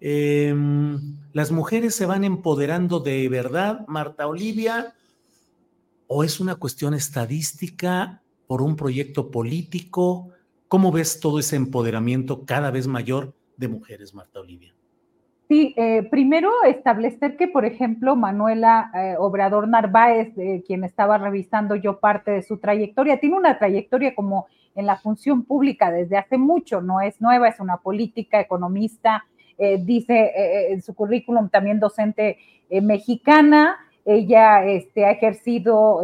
[0.06, 1.00] Em,
[1.32, 4.92] ¿Las mujeres se van empoderando de verdad, Marta Olivia?
[6.08, 10.28] ¿O es una cuestión estadística por un proyecto político?
[10.68, 14.74] ¿Cómo ves todo ese empoderamiento cada vez mayor de mujeres, Marta Olivia?
[15.48, 20.34] Sí, eh, primero establecer que, por ejemplo, Manuela eh, Obrador Narváez,
[20.66, 25.44] quien estaba revisando yo parte de su trayectoria, tiene una trayectoria como en la función
[25.44, 29.24] pública desde hace mucho, no es nueva, es una política, economista,
[29.58, 30.32] eh, dice
[30.70, 32.38] en su currículum también docente
[32.70, 36.02] mexicana, ella este, ha ejercido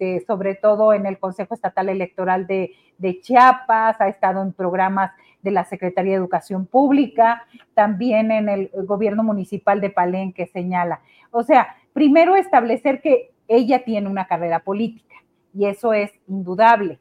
[0.00, 2.72] este, sobre todo en el Consejo Estatal Electoral de,
[3.20, 7.44] Chiapas, ha estado en programas de la Secretaría de Educación Pública,
[7.74, 11.00] también en el gobierno municipal de Palenque señala.
[11.30, 15.16] O sea, primero establecer que ella tiene una carrera política
[15.54, 16.98] y eso es indudable.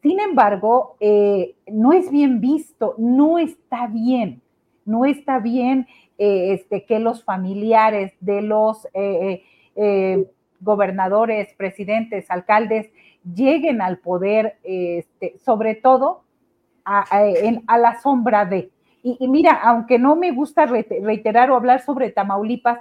[0.00, 4.40] Sin embargo, eh, no es bien visto, no está bien,
[4.90, 5.86] no está bien
[6.18, 9.42] eh, este, que los familiares de los eh,
[10.60, 12.90] gobernadores, presidentes, alcaldes
[13.34, 16.24] lleguen al poder, este, sobre todo
[16.84, 17.04] a,
[17.78, 18.70] la sombra de.
[19.02, 22.80] Y, mira, aunque no me gusta reiterar o hablar sobre Tamaulipas,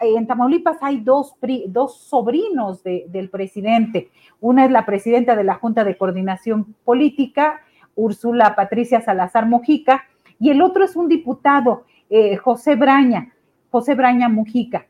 [0.00, 1.34] en Tamaulipas hay dos,
[1.66, 4.10] dos sobrinos del presidente.
[4.40, 7.60] Una es la presidenta de la Junta de Coordinación Política,
[7.94, 10.04] Úrsula Patricia Salazar Mojica,
[10.38, 13.34] y el otro es un diputado, eh, José Braña,
[13.70, 14.86] José Braña Mujica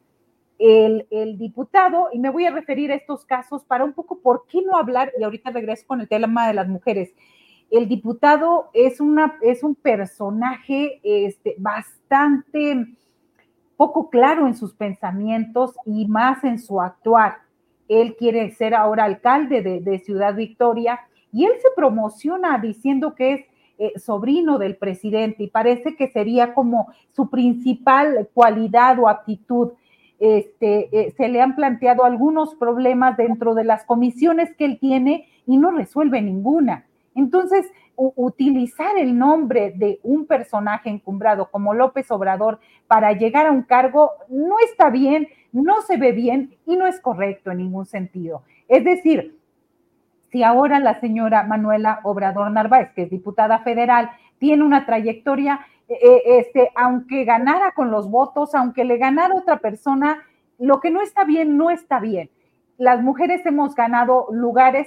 [0.58, 4.60] el, diputado, y me voy a referir a estos casos para un poco por qué
[4.62, 7.14] no hablar, y ahorita regreso con el tema de las mujeres.
[7.70, 12.86] El diputado es, una, es un personaje este, bastante
[13.76, 17.36] poco claro en sus pensamientos y más en su actuar.
[17.86, 21.00] Él quiere ser ahora alcalde de, Ciudad Victoria
[21.32, 23.40] y él se promociona diciendo que es
[23.78, 29.72] eh, sobrino del presidente y parece que sería como su principal cualidad o actitud
[30.18, 35.28] este, eh, se le han planteado algunos problemas dentro de las comisiones que él tiene
[35.46, 36.86] y no resuelve ninguna.
[37.14, 37.66] Entonces,
[37.96, 44.12] utilizar el nombre de un personaje encumbrado como López Obrador para llegar a un cargo
[44.28, 48.42] no está bien, no se ve bien y no es correcto en ningún sentido.
[48.68, 49.36] Es decir,
[50.30, 56.22] si ahora la señora Manuela Obrador Narváez, que es diputada federal, tiene una trayectoria eh,
[56.40, 60.22] este, aunque ganara con los votos, aunque le ganara otra persona,
[60.58, 62.30] lo que no está bien, no está bien.
[62.76, 64.86] Las mujeres hemos ganado lugares,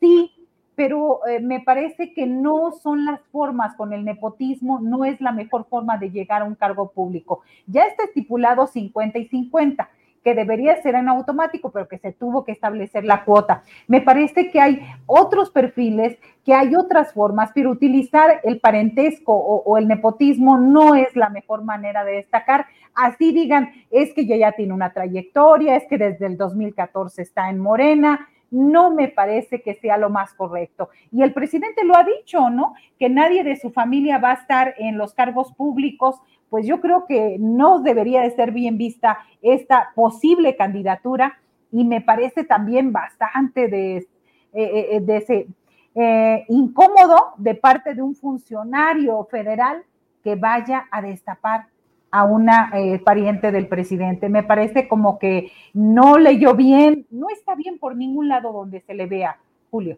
[0.00, 0.32] sí,
[0.74, 5.30] pero eh, me parece que no son las formas con el nepotismo, no es la
[5.30, 7.42] mejor forma de llegar a un cargo público.
[7.66, 9.88] Ya está estipulado 50 y 50
[10.22, 13.62] que debería ser en automático, pero que se tuvo que establecer la cuota.
[13.88, 19.78] Me parece que hay otros perfiles, que hay otras formas, pero utilizar el parentesco o,
[19.78, 22.66] el nepotismo no es la mejor manera de destacar.
[22.94, 27.58] Así digan, es que ya tiene una trayectoria, es que desde el 2014 está en
[27.58, 30.90] Morena, no me parece que sea lo más correcto.
[31.12, 32.74] Y el presidente lo ha dicho, ¿no?
[32.98, 36.20] Que nadie de su familia va a estar en los cargos públicos
[36.50, 41.38] pues yo creo que no debería de ser bien vista esta posible candidatura
[41.72, 44.08] y me parece también bastante de, eh,
[44.52, 45.46] eh, ese,
[45.94, 49.84] eh, incómodo de parte de un funcionario federal
[50.22, 51.66] que vaya a destapar
[52.10, 52.72] a una
[53.04, 54.28] pariente del presidente.
[54.28, 58.94] Me parece como que no leyó bien, no está bien por ningún lado donde se
[58.94, 59.38] le vea,
[59.70, 59.96] Julio.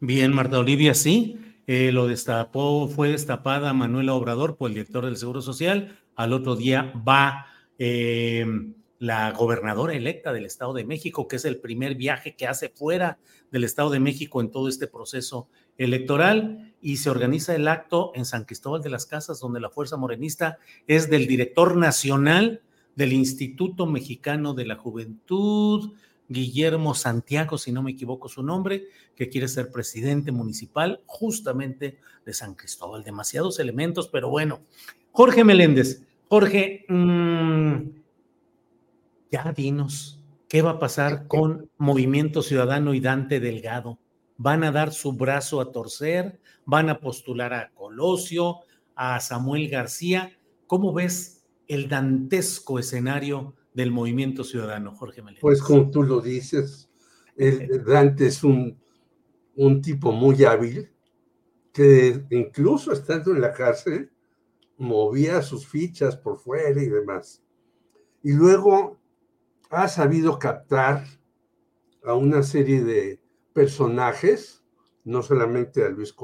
[0.00, 1.38] Bien, Marta Olivia, sí.
[1.66, 5.96] Eh, lo destapó, fue destapada Manuela Obrador por el director del Seguro Social.
[6.14, 7.46] Al otro día va
[7.78, 8.44] eh,
[8.98, 13.18] la gobernadora electa del Estado de México, que es el primer viaje que hace fuera
[13.50, 15.48] del Estado de México en todo este proceso
[15.78, 19.96] electoral y se organiza el acto en San Cristóbal de las Casas, donde la Fuerza
[19.96, 22.60] Morenista es del director nacional
[22.94, 25.94] del Instituto Mexicano de la Juventud,
[26.28, 32.32] Guillermo Santiago, si no me equivoco su nombre, que quiere ser presidente municipal justamente de
[32.32, 33.02] San Cristóbal.
[33.02, 34.60] Demasiados elementos, pero bueno.
[35.12, 37.78] Jorge Meléndez, Jorge, mmm,
[39.30, 43.98] ya dinos, ¿qué va a pasar con Movimiento Ciudadano y Dante Delgado?
[44.36, 46.40] ¿Van a dar su brazo a torcer?
[46.64, 48.60] ¿Van a postular a Colosio,
[48.94, 50.36] a Samuel García?
[50.66, 55.40] ¿Cómo ves el dantesco escenario del Movimiento Ciudadano, Jorge Meléndez?
[55.40, 56.90] Pues como tú lo dices,
[57.36, 58.78] el Dante es un,
[59.56, 60.90] un tipo muy hábil
[61.72, 64.10] que incluso estando en la cárcel
[64.78, 67.42] movía sus fichas por fuera y demás.
[68.22, 68.98] Y luego
[69.70, 71.04] ha sabido captar
[72.04, 73.23] a una serie de
[73.54, 74.62] personajes,
[75.04, 76.14] no solamente a Luis,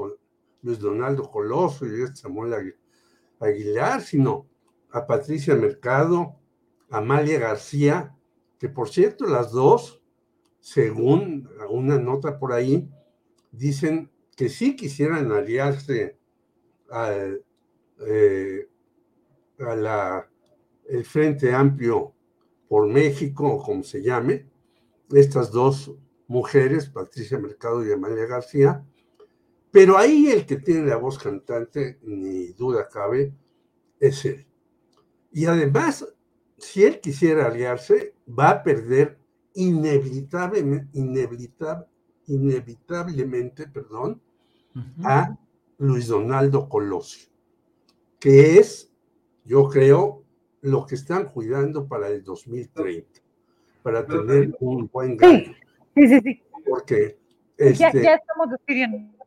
[0.61, 2.75] Luis Donaldo Coloso y a Samuel
[3.39, 4.47] Aguilar, sino
[4.91, 6.35] a Patricia Mercado,
[6.91, 8.15] a Amalia García,
[8.59, 10.03] que por cierto las dos,
[10.59, 12.87] según una nota por ahí,
[13.51, 16.19] dicen que sí quisieran aliarse
[16.89, 17.43] al,
[18.05, 18.69] eh,
[19.59, 20.29] a la,
[20.87, 22.13] el Frente Amplio
[22.67, 24.49] por México, o como se llame,
[25.11, 25.93] estas dos
[26.31, 28.85] mujeres, Patricia Mercado y Amalia García,
[29.69, 33.33] pero ahí el que tiene la voz cantante, ni duda cabe,
[33.99, 34.47] es él.
[35.31, 36.07] Y además,
[36.57, 39.19] si él quisiera aliarse, va a perder
[39.53, 41.85] inevitable, inevitable,
[42.27, 44.21] inevitablemente perdón,
[45.03, 45.37] a
[45.79, 47.27] Luis Donaldo Colosio,
[48.19, 48.93] que es,
[49.43, 50.23] yo creo,
[50.61, 53.19] lo que están cuidando para el 2030,
[53.83, 55.51] para tener un buen gallo.
[55.95, 56.43] Sí, sí, sí.
[56.67, 57.17] Porque
[57.57, 59.25] este, ya, estamos decidiendo.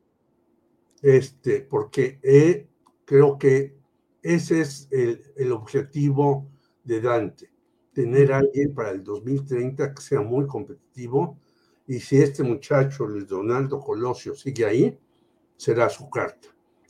[1.02, 2.66] Este, porque eh,
[3.04, 3.76] creo que
[4.22, 6.50] ese es el, el, objetivo
[6.82, 7.50] de Dante,
[7.92, 11.38] tener a alguien para el 2030 que sea muy competitivo
[11.86, 14.98] y si este muchacho, Luis Donaldo Colosio, sigue ahí,
[15.56, 16.48] será su carta.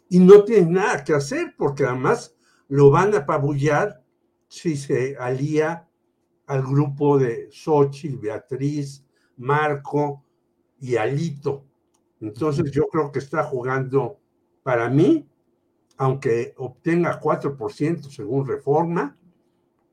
[0.09, 2.37] Y no tiene nada que hacer porque además
[2.69, 4.05] lo van a apabullar
[4.49, 5.89] si se alía
[6.47, 9.05] al grupo de Xochitl, Beatriz,
[9.37, 10.25] Marco
[10.81, 11.65] y Alito.
[12.21, 14.19] Entonces yo creo que está jugando
[14.63, 15.29] para mí,
[15.97, 19.17] aunque obtenga 4% según reforma,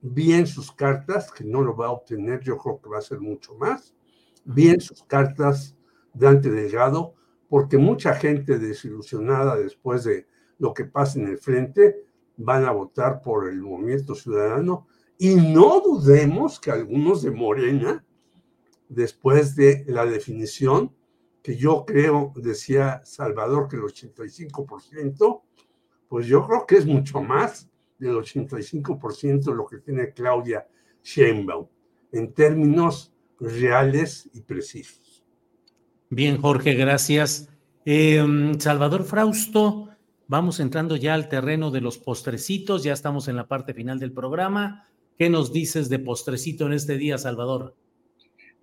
[0.01, 3.19] bien sus cartas, que no lo va a obtener, yo creo que va a ser
[3.19, 3.93] mucho más,
[4.43, 5.75] bien sus cartas
[6.13, 7.13] Dante Delgado,
[7.49, 10.25] porque mucha gente desilusionada después de
[10.57, 12.05] lo que pasa en el frente,
[12.37, 14.87] van a votar por el movimiento ciudadano
[15.17, 18.03] y no dudemos que algunos de Morena,
[18.93, 20.95] después de la definición,
[21.41, 25.41] que yo creo, decía Salvador, que el 85%,
[26.07, 30.67] pues yo creo que es mucho más del 85% lo que tiene Claudia
[31.03, 31.67] Sheinbaum
[32.11, 35.23] en términos reales y precisos.
[36.09, 37.49] Bien, Jorge, gracias.
[37.85, 39.91] Eh, Salvador Frausto,
[40.31, 44.13] Vamos entrando ya al terreno de los postrecitos, ya estamos en la parte final del
[44.13, 44.87] programa.
[45.17, 47.75] ¿Qué nos dices de postrecito en este día, Salvador?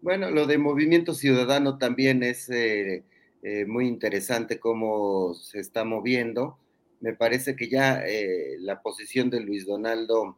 [0.01, 3.03] Bueno, lo de Movimiento Ciudadano también es eh,
[3.42, 6.57] eh, muy interesante cómo se está moviendo.
[7.01, 10.36] Me parece que ya eh, la posición de Luis Donaldo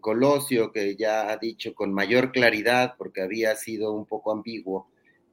[0.00, 4.88] Colosio, que ya ha dicho con mayor claridad, porque había sido un poco ambiguo,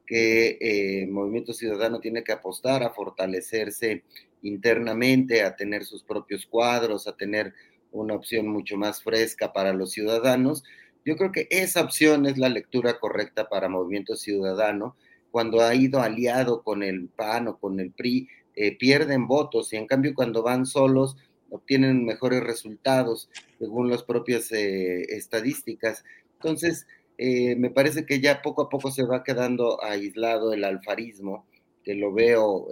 [0.05, 4.03] que Movimiento Ciudadano tiene que apostar a fortalecerse
[4.41, 7.53] internamente, a tener sus propios cuadros, a tener
[7.93, 10.65] una opción mucho más fresca para los ciudadanos.
[11.05, 14.95] Yo creo que esa opción es la lectura correcta para Movimiento Ciudadano.
[15.31, 19.77] Cuando ha ido aliado con el PAN o con el PRI, eh, pierden votos y
[19.77, 21.15] en cambio cuando van solos
[21.49, 26.03] obtienen mejores resultados según las propias eh, estadísticas.
[26.33, 26.85] Entonces,
[27.17, 31.45] eh, me parece que ya poco a poco se va quedando aislado el alfarismo,
[31.83, 32.67] que lo veo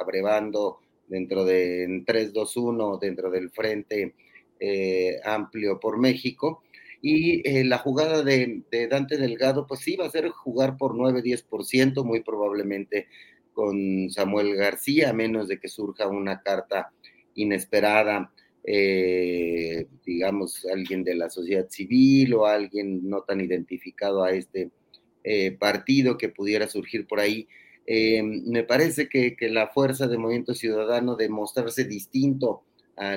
[0.00, 4.14] abrevando dentro de 3-2-1, dentro del Frente
[5.24, 6.62] Amplio por México.
[7.00, 12.04] Y eh, la jugada de, Dante Delgado, pues sí, va a ser jugar por 9-10%,
[12.04, 13.06] muy probablemente
[13.52, 16.92] con Samuel García, a menos de que surja una carta
[17.34, 18.32] inesperada,
[18.64, 24.70] eh, digamos, alguien de la sociedad civil o alguien no tan identificado a este
[25.58, 27.46] partido que pudiera surgir por ahí.
[27.90, 32.62] Eh, me parece que, la fuerza de Movimiento Ciudadano de mostrarse distinto
[32.96, 33.16] a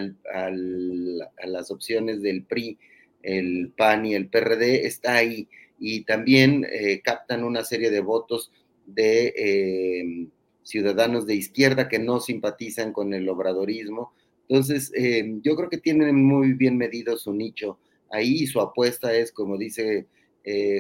[1.46, 2.80] las opciones del PRI
[3.24, 5.48] el PAN y el PRD, está ahí.
[5.80, 8.52] Y también eh, captan una serie de votos
[8.86, 10.28] de eh,
[10.64, 14.14] ciudadanos de izquierda que no simpatizan con el obradorismo.
[14.48, 17.80] Entonces, eh, yo creo que tienen muy bien medido su nicho
[18.14, 20.06] ahí su apuesta es, como dice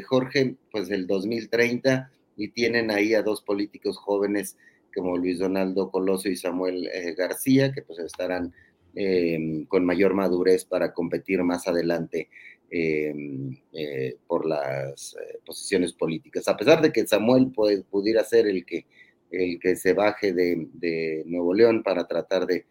[0.06, 4.58] Jorge, pues el 2030 y tienen ahí a dos políticos jóvenes
[4.94, 8.54] como Luis Donaldo Colosio y Samuel García, que pues estarán
[8.94, 12.28] Em, con mayor madurez para competir más adelante
[12.70, 16.50] em, eh, por las eh, posiciones políticas.
[16.50, 17.54] A pesar de que Samuel
[17.90, 18.86] pudiera ser el que,
[19.32, 22.66] el que se baje de, Nuevo León para tratar de,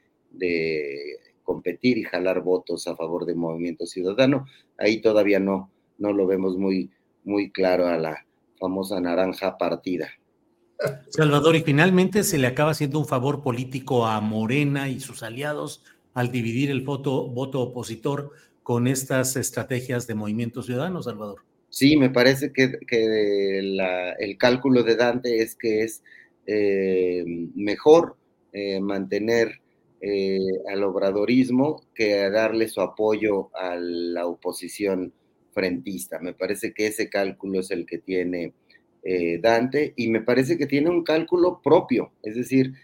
[1.42, 4.46] competir y jalar votos a favor del movimiento ciudadano,
[4.76, 6.90] ahí todavía no, no lo vemos muy,
[7.24, 8.26] muy claro a la
[8.58, 10.10] famosa naranja partida.
[11.08, 15.82] Salvador, y finalmente se le acaba haciendo un favor político a Morena y sus aliados
[16.20, 21.40] al dividir el voto, voto opositor con estas estrategias de movimiento ciudadano, Salvador.
[21.70, 22.78] Sí, me parece que,
[24.18, 26.02] el cálculo de Dante es que es
[26.46, 28.16] eh, mejor
[28.52, 29.62] eh, mantener
[30.02, 30.40] eh,
[30.70, 35.14] al obradorismo que darle su apoyo a la oposición
[35.52, 36.18] frentista.
[36.18, 38.52] Me parece que ese cálculo es el que tiene
[39.40, 42.74] Dante y me parece que tiene un cálculo propio, es decir,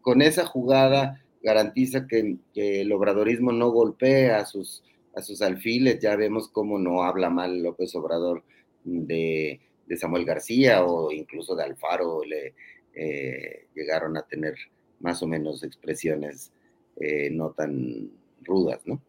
[0.00, 4.82] con esa jugada garantiza que, el obradorismo no golpee a sus,
[5.14, 6.00] a sus alfiles.
[6.00, 8.42] Ya vemos cómo no habla mal López Obrador
[8.82, 9.60] de,
[9.96, 12.24] Samuel García o incluso de Alfaro.
[12.24, 12.54] Le
[12.94, 14.54] eh, llegaron a tener
[14.98, 16.50] más o menos expresiones
[16.96, 18.10] eh, no tan
[18.42, 19.00] rudas, ¿no?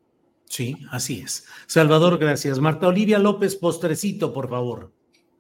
[0.46, 1.48] Sí, así es.
[1.66, 2.60] Salvador, gracias.
[2.60, 4.92] Marta Olivia López, postrecito, por favor.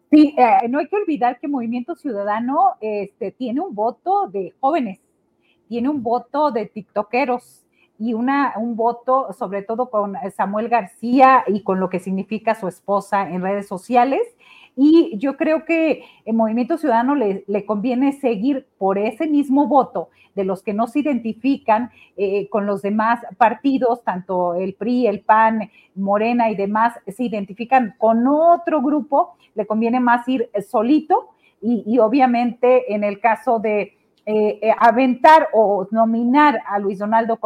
[0.09, 4.99] Sí, eh, no hay que olvidar que Movimiento Ciudadano este, tiene un voto de jóvenes
[5.67, 7.63] tiene un voto de tiktokeros
[7.99, 12.67] y una, un voto sobre todo con Samuel García y con lo que significa su
[12.67, 14.21] esposa en redes sociales.
[14.75, 20.45] Y yo creo que el Movimiento Ciudadano le, conviene seguir por ese mismo voto de
[20.45, 25.71] los que no se identifican eh, con los demás partidos, tanto el PRI, el PAN,
[25.95, 32.93] Morena y demás, se identifican con otro grupo, le conviene más ir solito y obviamente
[32.93, 33.96] en el caso de
[34.29, 37.39] eh, eh, aventar o nominar a Luis Donaldo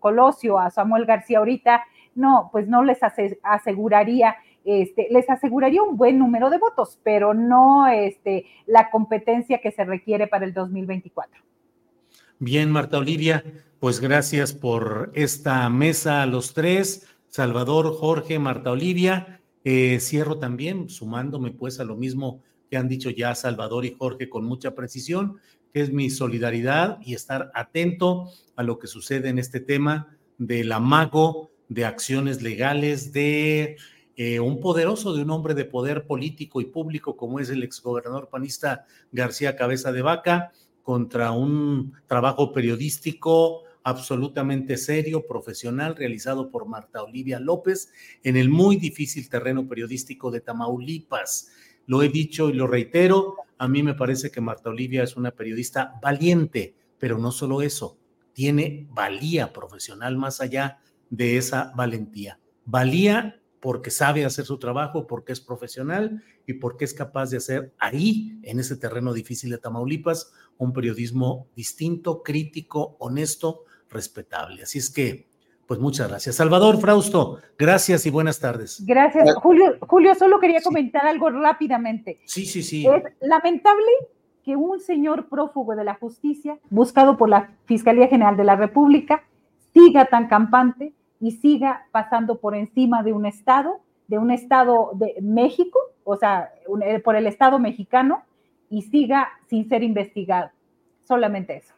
[0.00, 1.84] Colosio, a Samuel García ahorita,
[2.16, 2.98] no, pues no les
[3.44, 9.70] aseguraría, este, les aseguraría un buen número de votos, pero no este, la competencia que
[9.70, 11.40] se requiere para el 2024.
[12.40, 13.44] Bien, Marta Olivia,
[13.78, 19.40] pues gracias por esta mesa a los tres, Salvador, Jorge, Marta Olivia.
[19.62, 24.28] Eh, cierro también sumándome pues a lo mismo que han dicho ya Salvador y Jorge
[24.28, 25.38] con mucha precisión
[25.74, 30.70] que es mi solidaridad y estar atento a lo que sucede en este tema del
[30.70, 33.76] amago de acciones legales de
[34.16, 38.28] eh, un poderoso, de un hombre de poder político y público como es el exgobernador
[38.28, 40.52] panista García Cabeza de Vaca,
[40.84, 48.76] contra un trabajo periodístico absolutamente serio, profesional, realizado por Marta Olivia López en el muy
[48.76, 51.52] difícil terreno periodístico de Tamaulipas.
[51.86, 55.30] Lo he dicho y lo reitero, a mí me parece que Marta Olivia es una
[55.30, 57.98] periodista valiente, pero no solo eso,
[58.32, 60.80] tiene valía profesional más allá
[61.10, 62.40] de esa valentía.
[62.64, 67.74] Valía porque sabe hacer su trabajo, porque es profesional y porque es capaz de hacer
[67.78, 74.62] ahí, en ese terreno difícil de Tamaulipas, un periodismo distinto, crítico, honesto, respetable.
[74.62, 75.26] Así es que
[75.66, 76.36] pues muchas gracias.
[76.36, 78.84] Salvador Frausto, gracias y buenas tardes.
[78.86, 79.34] Gracias.
[79.36, 82.20] Julio, Julio solo quería comentar algo rápidamente.
[82.26, 82.86] Sí, sí, sí.
[82.86, 83.86] Es lamentable
[84.44, 89.24] que un señor prófugo de la justicia, buscado por la Fiscalía General de la República,
[89.72, 95.14] siga tan campante y siga pasando por encima de un Estado, de un Estado de
[95.22, 96.52] México, o sea,
[96.84, 98.22] eh, por el Estado mexicano,
[98.68, 100.50] y siga sin ser investigado.
[101.06, 101.74] Solamente eso.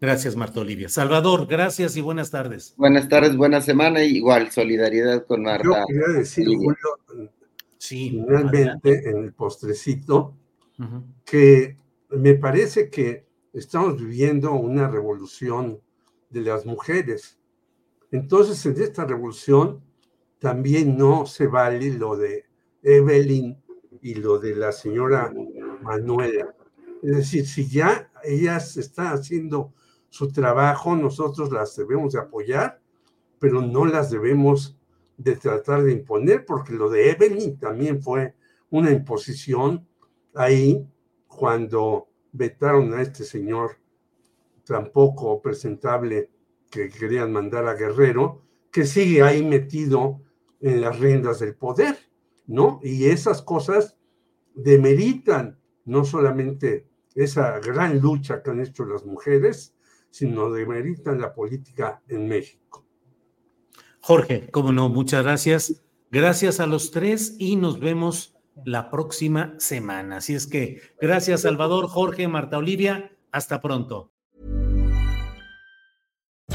[0.00, 0.88] Gracias, Marta Olivia.
[0.88, 2.72] Salvador, gracias y buenas tardes.
[2.78, 4.02] Buenas tardes, buena semana.
[4.02, 5.64] Igual, solidaridad con Marta.
[5.64, 7.30] Yo quería decir, Julio,
[7.78, 10.34] finalmente, en el postrecito,
[11.22, 11.76] que
[12.08, 15.78] me parece que estamos viviendo una revolución
[16.30, 17.38] de las mujeres.
[18.10, 19.82] Entonces, en esta revolución
[20.38, 22.46] también no se vale lo de
[22.82, 23.62] Evelyn
[24.00, 25.30] y lo de la señora
[25.82, 26.54] Manuela.
[27.02, 29.74] Es decir, si ya ellas están haciendo
[30.10, 32.80] su trabajo, nosotros las debemos de apoyar,
[33.38, 34.76] pero no las debemos
[35.16, 38.34] de tratar de imponer, porque lo de Evelyn también fue
[38.70, 39.86] una imposición
[40.34, 40.86] ahí
[41.26, 43.78] cuando vetaron a este señor
[44.64, 46.30] tampoco presentable
[46.70, 50.20] que querían mandar a Guerrero, que sigue ahí metido
[50.60, 51.96] en las riendas del poder,
[52.46, 52.80] ¿no?
[52.82, 53.96] Y esas cosas
[54.54, 59.74] demeritan no solamente esa gran lucha que han hecho las mujeres,
[60.10, 62.86] sino demeritan la política en México.
[64.00, 65.82] Jorge, cómo no, muchas gracias.
[66.10, 70.16] Gracias a los tres y nos vemos la próxima semana.
[70.16, 74.12] Así es que gracias Salvador, Jorge, Marta Olivia, hasta pronto.